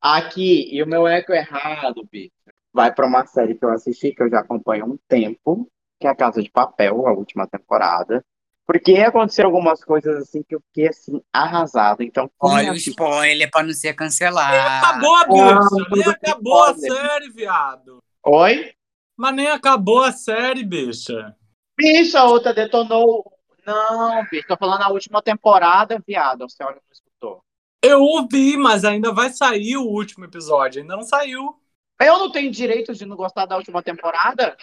[0.00, 2.30] Aqui, e o meu eco errado, bicho.
[2.72, 5.68] Vai pra uma série que eu assisti, que eu já acompanho há um tempo,
[6.00, 8.24] que é a Casa de Papel, a última temporada.
[8.66, 12.04] Porque aconteceram algumas coisas assim que eu fiquei assim, arrasado.
[12.04, 14.56] Então, Olha o spoiler pra não ser cancelado.
[14.56, 17.98] Acabou, Ah, tudo acabou a série, viado.
[18.24, 18.72] Oi?
[19.20, 21.36] Mas nem acabou a série, bicha.
[21.76, 23.30] Bicho, a outra detonou.
[23.66, 26.48] Não, bicho, tô falando a última temporada, viado.
[26.48, 27.44] Você olha não escutou.
[27.82, 30.80] Eu ouvi, mas ainda vai sair o último episódio.
[30.80, 31.54] Ainda não saiu.
[32.00, 34.56] Eu não tenho direito de não gostar da última temporada?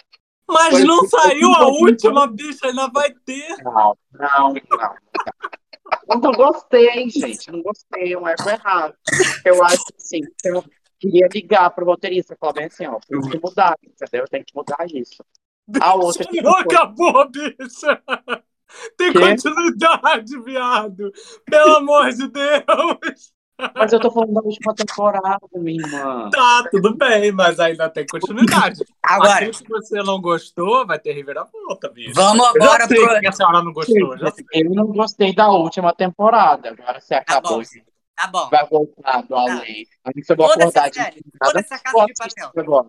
[0.50, 2.66] Mas Foi- não saiu a última, bicha.
[2.66, 3.62] Ainda vai ter.
[3.62, 4.94] Não, não, não.
[6.10, 7.48] Eu não gostei, gente.
[7.52, 8.92] Não gostei, é um eco errado.
[9.44, 10.64] Eu acho assim, eu
[10.98, 14.24] queria ligar pro roteirista e falar bem assim, ó, tem que mudar, entendeu?
[14.28, 15.24] Tem que mudar isso.
[15.80, 18.02] A outra Bicha, não acabou, bicha.
[18.96, 19.18] Tem Quê?
[19.20, 21.10] continuidade, viado.
[21.46, 23.32] Pelo amor de Deus.
[23.74, 26.30] Mas eu tô falando da última temporada, minha irmã.
[26.30, 28.84] Tá, tudo bem, mas ainda tem continuidade.
[29.02, 32.12] Agora, Aquilo que você não gostou, vai ter reviravolta, bicho.
[32.14, 33.20] vamos agora pro.
[33.20, 34.44] que a senhora não gostou, já sei.
[34.52, 36.70] Eu não gostei da última temporada.
[36.70, 37.56] Agora você Tá acabou.
[37.58, 37.84] bom, gente.
[38.18, 38.48] Tá bom.
[38.50, 39.86] Vai voltar do além.
[40.04, 41.16] Aí você vai acordar de nada.
[41.44, 42.52] foda-se a Casa de Papel.
[42.56, 42.88] agora.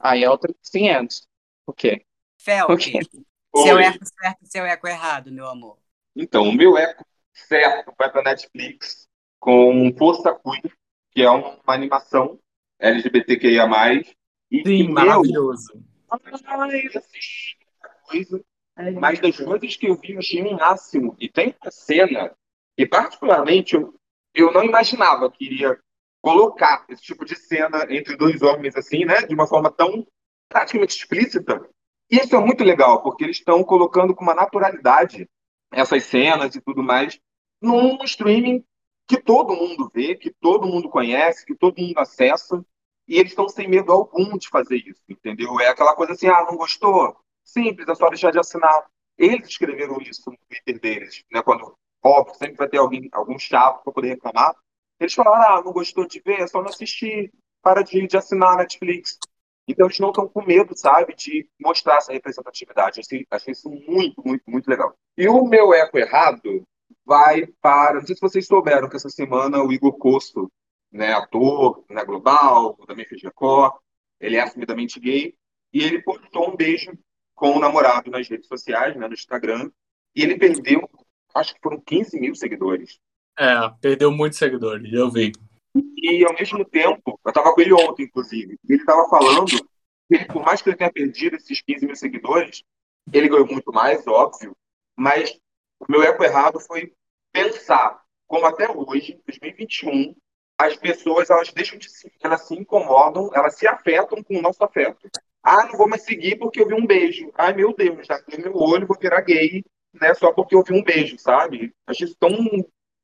[0.00, 1.28] Aí é outro 500.
[1.66, 2.04] O quê?
[2.38, 2.98] Fel, O quê?
[3.56, 3.84] seu Oi.
[3.84, 5.78] eco certo e seu eco errado, meu amor.
[6.16, 9.06] Então, o meu eco certo vai para Netflix
[9.38, 10.74] com Força Queer,
[11.12, 12.38] que é uma animação
[12.80, 13.66] LGBTQIA+.
[14.50, 15.72] E que Sim, meu- maravilhoso.
[16.10, 16.90] Ai,
[18.08, 18.44] coisa.
[19.00, 21.16] Mas das coisas que eu vi, eu achei o máximo.
[21.18, 22.34] E tem uma cena
[22.76, 23.94] que, particularmente, eu,
[24.34, 25.78] eu não imaginava que iria
[26.20, 29.22] colocar esse tipo de cena entre dois homens, assim, né?
[29.22, 30.06] De uma forma tão
[30.48, 31.68] praticamente explícita.
[32.10, 35.28] E isso é muito legal, porque eles estão colocando com uma naturalidade
[35.72, 37.18] essas cenas e tudo mais
[37.64, 38.64] num streaming
[39.06, 42.64] que todo mundo vê, que todo mundo conhece, que todo mundo acessa.
[43.06, 45.60] E eles estão sem medo algum de fazer isso, entendeu?
[45.60, 47.16] É aquela coisa assim, ah, não gostou?
[47.42, 48.86] Simples, é só deixar de assinar.
[49.16, 51.42] Eles escreveram isso no Twitter deles, né?
[51.42, 54.54] Quando, óbvio, sempre vai ter alguém, algum chato para poder reclamar.
[55.00, 57.32] Eles falaram, ah, não gostou de ver, é só não assistir,
[57.62, 59.18] para de, de assinar a Netflix.
[59.66, 63.00] Então eles não estão com medo, sabe, de mostrar essa representatividade.
[63.00, 64.94] Achei, achei isso muito, muito, muito legal.
[65.16, 66.62] E o meu eco errado
[67.04, 67.94] vai para.
[67.94, 70.52] Não sei se vocês souberam que essa semana o Igor Costo,
[70.92, 73.74] né, ator, né, global, também fez Record,
[74.20, 75.34] ele é assumidamente gay,
[75.72, 76.92] e ele postou um beijo
[77.34, 79.70] com o namorado nas redes sociais, né, no Instagram,
[80.14, 80.88] e ele perdeu,
[81.34, 82.98] acho que foram 15 mil seguidores.
[83.38, 85.32] É, perdeu muitos seguidores, eu vi.
[85.74, 89.50] E ao mesmo tempo, eu estava com ele ontem, inclusive, ele estava falando
[90.08, 92.62] que, por mais que ele tenha perdido esses 15 mil seguidores,
[93.12, 94.56] ele ganhou muito mais, óbvio,
[94.96, 95.36] mas
[95.80, 96.92] o meu eco errado foi
[97.32, 100.14] pensar como até hoje, 2021,
[100.58, 104.62] as pessoas elas deixam de se, elas se incomodam, elas se afetam com o nosso
[104.62, 105.08] afeto.
[105.42, 107.30] Ah, não vou mais seguir porque eu vi um beijo.
[107.36, 109.62] Ai, meu Deus, já tem meu olho, vou virar gay,
[110.00, 110.14] né?
[110.14, 111.72] Só porque eu vi um beijo, sabe?
[111.86, 112.30] Achei isso tão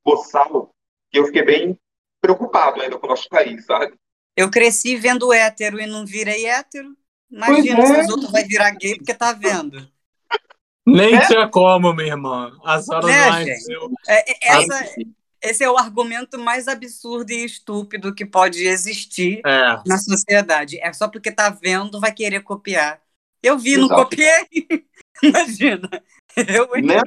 [0.04, 0.70] boçal
[1.10, 1.78] que eu fiquei bem
[2.20, 3.94] preocupado ainda com o nosso país, sabe?
[4.36, 6.96] Eu cresci vendo hétero e não virei hétero.
[7.30, 8.00] Imagina Pois se é.
[8.02, 9.88] os outros vai virar gay porque tá vendo.
[10.86, 11.26] Nem É?
[11.26, 12.56] tinha como, minha irmã.
[12.64, 13.90] A senhora Né, não nasceu.
[14.08, 14.94] É, é- essa,
[15.42, 19.78] esse é o argumento mais absurdo e estúpido que pode existir É.
[19.86, 20.78] na sociedade.
[20.80, 23.00] É só porque tá vendo, vai querer copiar.
[23.42, 24.02] Eu vi, não Exato.
[24.02, 24.46] copiei.
[25.22, 25.88] Imagina.
[26.36, 26.68] Eu?
[26.82, 27.00] Né?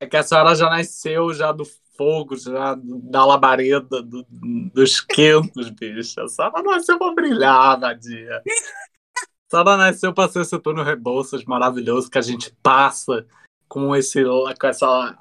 [0.00, 1.64] É que a senhora já nasceu já do
[1.96, 6.20] fogo, já da labareda, do- dos quentos, bicho.
[6.20, 8.42] A senhora nasceu pra brilhar, vadia.
[8.46, 13.26] A senhora nasceu pra ser esse turno Rebouças maravilhoso que a gente passa
[13.68, 15.16] com, esse, com essa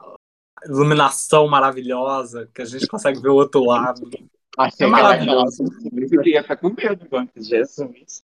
[0.65, 4.09] iluminação maravilhosa, que a gente consegue ver o outro lado.
[4.57, 5.63] Achei É maravilhoso.
[5.63, 8.23] Eu queria ficar com medo antes, Jesus.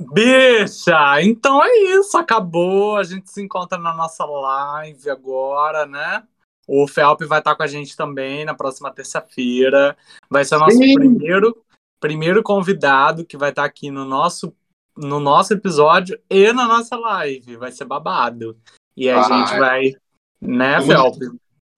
[0.00, 2.96] Bicha, então é isso, acabou.
[2.96, 6.22] A gente se encontra na nossa live agora, né?
[6.66, 9.96] O Felp vai estar com a gente também na próxima terça-feira.
[10.28, 10.94] Vai ser o nosso Sim.
[10.94, 11.62] primeiro,
[12.00, 14.54] primeiro convidado que vai estar aqui no nosso,
[14.96, 17.56] no nosso episódio e na nossa live.
[17.56, 18.58] Vai ser babado.
[18.96, 19.58] E a Ah, gente é.
[19.58, 19.92] vai,
[20.40, 21.16] né, Felp?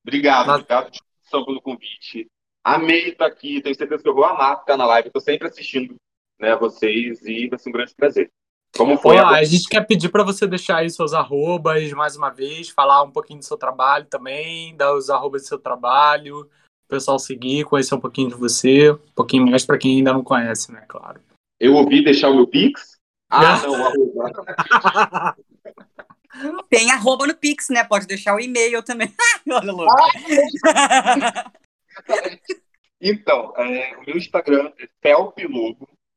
[0.07, 0.91] Obrigado, Mas- obrigado
[1.31, 2.27] pelo convite.
[2.65, 5.09] Amei estar aqui, tenho certeza que eu vou amar ficar na live.
[5.09, 5.95] Estou sempre assistindo
[6.39, 8.31] né, vocês e vai ser um grande prazer.
[8.77, 12.17] Como foi Ó, a a gente quer pedir para você deixar aí seus arrobas mais
[12.17, 16.41] uma vez, falar um pouquinho do seu trabalho também, dar os arrobas do seu trabalho,
[16.41, 20.23] o pessoal seguir, conhecer um pouquinho de você, um pouquinho mais para quem ainda não
[20.23, 21.21] conhece, né, claro.
[21.59, 22.99] Eu ouvi deixar o meu Pix?
[23.31, 23.73] Ah, Não.
[23.73, 25.37] não, arroba.
[26.71, 27.83] Tem arroba no Pix, né?
[27.85, 29.13] Pode deixar o e-mail também.
[29.51, 29.95] Olha, louco.
[33.01, 34.87] Então, é, o meu Instagram é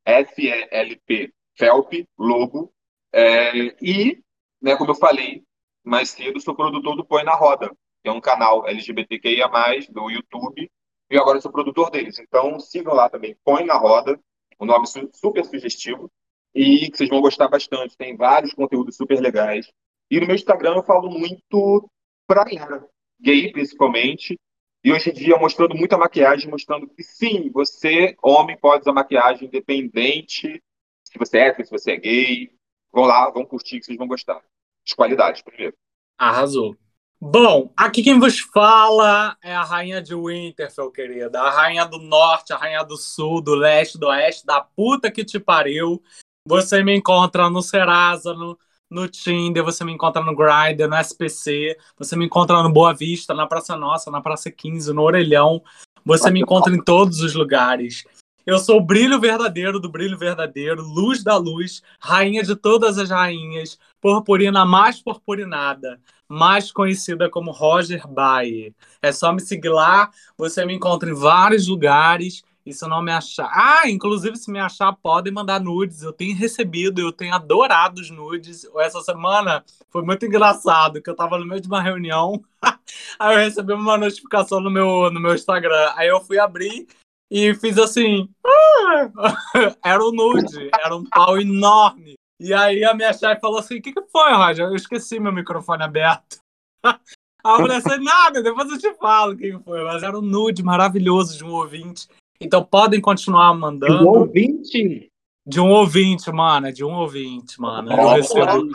[0.06, 2.74] Felp Felp Lobo.
[3.14, 4.24] É, e,
[4.62, 5.44] né, como eu falei
[5.84, 7.70] mais cedo, sou produtor do Põe na Roda,
[8.02, 9.50] que é um canal LGBTQIA+,
[9.90, 10.72] do YouTube,
[11.10, 12.20] e agora sou produtor deles.
[12.20, 14.20] Então, sigam lá também, Põe na Roda,
[14.60, 16.10] um nome su super sugestivo,
[16.54, 17.98] e que vocês vão gostar bastante.
[17.98, 19.68] Tem vários conteúdos super legais.
[20.10, 21.90] E no meu Instagram eu falo muito
[22.28, 22.88] pra galera,
[23.20, 24.40] gay principalmente,
[24.84, 29.48] e hoje em dia mostrando muita maquiagem, mostrando que sim, você, homem, pode usar maquiagem
[29.48, 30.62] independente
[31.04, 32.52] se você é hétero, se você é gay.
[32.92, 34.42] Vão lá, vão curtir, que vocês vão gostar.
[34.84, 35.76] De qualidade, primeiro.
[36.18, 36.76] Arrasou.
[37.20, 41.40] Bom, aqui quem vos fala é a rainha de Winterfell, querida.
[41.40, 45.24] A rainha do norte, a rainha do sul, do leste, do oeste, da puta que
[45.24, 46.02] te pariu.
[46.48, 48.58] Você me encontra no Serasa, no,
[48.92, 53.34] no Tinder, você me encontra no Grindr, no SPC, você me encontra no Boa Vista,
[53.34, 55.64] na Praça Nossa, na Praça 15, no Orelhão.
[56.06, 58.04] Você me encontra em todos os lugares.
[58.46, 63.10] Eu sou o brilho verdadeiro do brilho verdadeiro, luz da luz, rainha de todas as
[63.10, 68.74] rainhas, purpurina mais purpurinada, mais conhecida como Roger Bayer.
[69.02, 72.44] É só me seguir lá, você me encontra em vários lugares.
[72.66, 73.50] E se não me achar.
[73.54, 76.04] Ah, inclusive, se me achar, podem mandar nudes.
[76.04, 78.66] Eu tenho recebido, eu tenho adorado os nudes.
[78.78, 82.44] Essa semana foi muito engraçado, que eu tava no meio de uma reunião.
[83.20, 85.92] aí eu recebi uma notificação no meu, no meu Instagram.
[85.96, 86.88] Aí eu fui abrir
[87.32, 88.30] e fiz assim.
[89.84, 92.16] era um nude, era um pau enorme.
[92.40, 94.66] E aí a minha chefe falou assim: o que, que foi, Roger?
[94.66, 96.40] Eu esqueci meu microfone aberto.
[97.44, 99.84] Aí eu falei assim, nada, depois eu te falo quem foi.
[99.84, 102.08] Mas era um nude maravilhoso de um ouvinte.
[102.42, 104.00] Então podem continuar mandando.
[104.00, 105.12] De um ouvinte?
[105.46, 106.74] De um ouvinte, mano.
[106.74, 107.92] De um ouvinte, mano.
[107.92, 108.70] Eu recebo,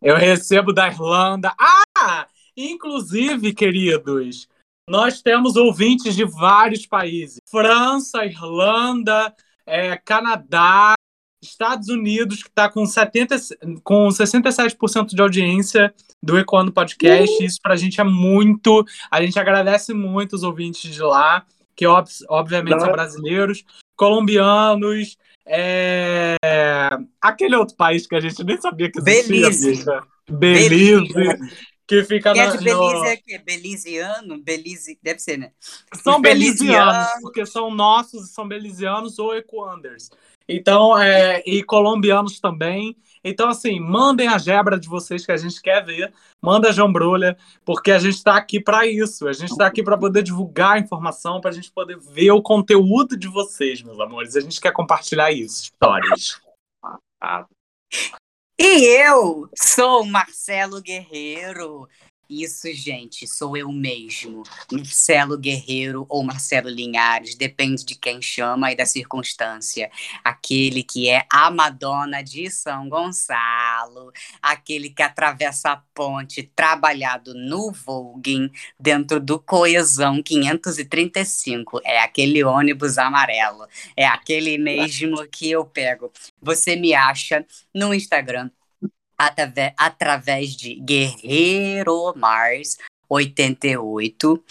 [0.00, 1.52] eu recebo da Irlanda.
[1.58, 2.28] Ah!
[2.56, 4.48] Inclusive, queridos,
[4.88, 9.34] nós temos ouvintes de vários países: França, Irlanda,
[9.66, 10.94] é, Canadá,
[11.42, 13.36] Estados Unidos, que está com, 70,
[13.82, 15.92] com 67% de audiência
[16.22, 17.36] do Ecoando Podcast.
[17.36, 17.46] Uhum.
[17.46, 18.84] Isso para a gente é muito.
[19.10, 21.44] A gente agradece muito os ouvintes de lá
[21.78, 22.80] que ob obviamente Não.
[22.80, 23.64] são brasileiros,
[23.96, 26.34] colombianos, é...
[27.22, 30.02] aquele outro país que a gente nem sabia que existia.
[30.28, 31.08] Belize.
[31.08, 31.38] Belize.
[31.88, 33.04] Que fica Quem é de Belize no...
[33.06, 34.38] é que Beliziano?
[34.42, 35.52] Belize, deve ser, né?
[36.02, 40.10] São belizianos, porque são nossos, são belizianos ou equanders.
[40.46, 42.94] Então, é, e colombianos também.
[43.24, 46.12] Então, assim, mandem a gebra de vocês que a gente quer ver.
[46.42, 49.26] Manda a jambrolha, porque a gente está aqui para isso.
[49.26, 52.42] A gente está aqui para poder divulgar a informação, para a gente poder ver o
[52.42, 54.36] conteúdo de vocês, meus amores.
[54.36, 56.40] A gente quer compartilhar isso, histórias.
[58.60, 61.88] E eu sou Marcelo Guerreiro.
[62.30, 64.42] Isso, gente, sou eu mesmo.
[64.70, 69.90] Marcelo Guerreiro ou Marcelo Linhares, depende de quem chama e da circunstância.
[70.22, 77.72] Aquele que é a Madonna de São Gonçalo, aquele que atravessa a ponte trabalhado no
[77.72, 81.80] Volguin, dentro do Coesão 535.
[81.82, 83.66] É aquele ônibus amarelo.
[83.96, 86.12] É aquele mesmo que eu pego.
[86.42, 87.42] Você me acha
[87.74, 88.50] no Instagram
[89.18, 92.78] através, através de Guerreiro Mars
[93.08, 94.44] 88.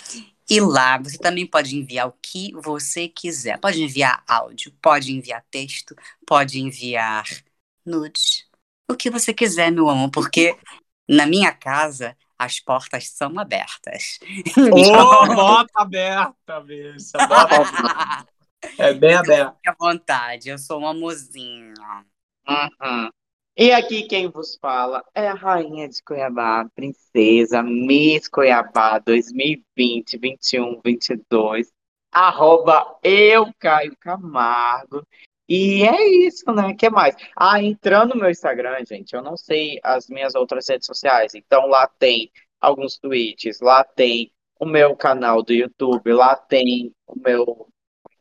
[0.50, 3.60] E lá você também pode enviar o que você quiser.
[3.60, 5.96] Pode enviar áudio, pode enviar texto,
[6.26, 7.26] pode enviar
[7.86, 8.46] nudes.
[8.90, 10.58] O que você quiser, meu amor, porque
[11.08, 14.20] na minha casa as portas são abertas.
[14.58, 17.18] Ô, bota aberta, bicha.
[18.78, 19.56] é bem aberta.
[19.58, 21.74] Fique à vontade, eu sou uma mozinha.
[22.48, 23.10] Uhum.
[23.60, 30.80] E aqui quem vos fala é a rainha de Cuiabá, princesa Miss Cuiabá 2020, 21,
[30.86, 31.68] 22,
[32.12, 35.02] arroba eu, Caio Camargo.
[35.50, 36.76] E é isso, né?
[36.76, 37.16] que mais?
[37.36, 41.34] Ah, entrando no meu Instagram, gente, eu não sei as minhas outras redes sociais.
[41.34, 42.32] Então lá tem
[42.62, 47.68] alguns tweets, lá tem o meu canal do YouTube, lá tem o meu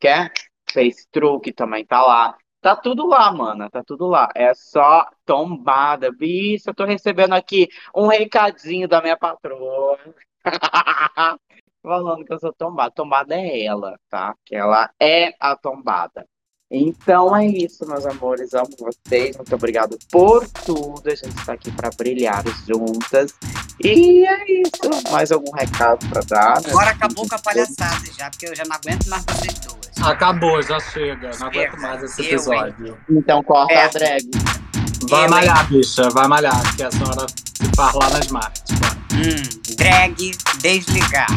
[0.00, 0.30] que é?
[0.72, 2.38] Face Truque também tá lá.
[2.66, 4.28] Tá tudo lá, mana, tá tudo lá.
[4.34, 6.10] É só tombada.
[6.10, 9.96] Bicho, eu tô recebendo aqui um recadinho da minha patroa.
[11.80, 12.90] Falando que eu sou tombada.
[12.90, 14.34] Tombada é ela, tá?
[14.44, 16.26] Que ela é a tombada.
[16.70, 18.52] Então é isso, meus amores.
[18.54, 19.36] Amo vocês.
[19.36, 21.02] Muito obrigado por tudo.
[21.06, 23.32] A gente está aqui para brilhar juntas.
[23.82, 25.12] E é isso.
[25.12, 26.62] Mais algum recado para dar?
[26.62, 26.70] Né?
[26.70, 30.08] Agora acabou com a palhaçada já, porque eu já não aguento mais vocês duas.
[30.08, 31.30] Acabou, já chega.
[31.38, 32.98] Não aguento mais esse episódio.
[33.10, 33.84] então corta é.
[33.84, 34.30] a drag.
[35.08, 37.26] Vai malhar, bicha, vai malhar, que a senhora
[37.76, 38.62] participar lá na Smart.
[39.12, 40.30] Hum, drag
[40.60, 41.28] desligar.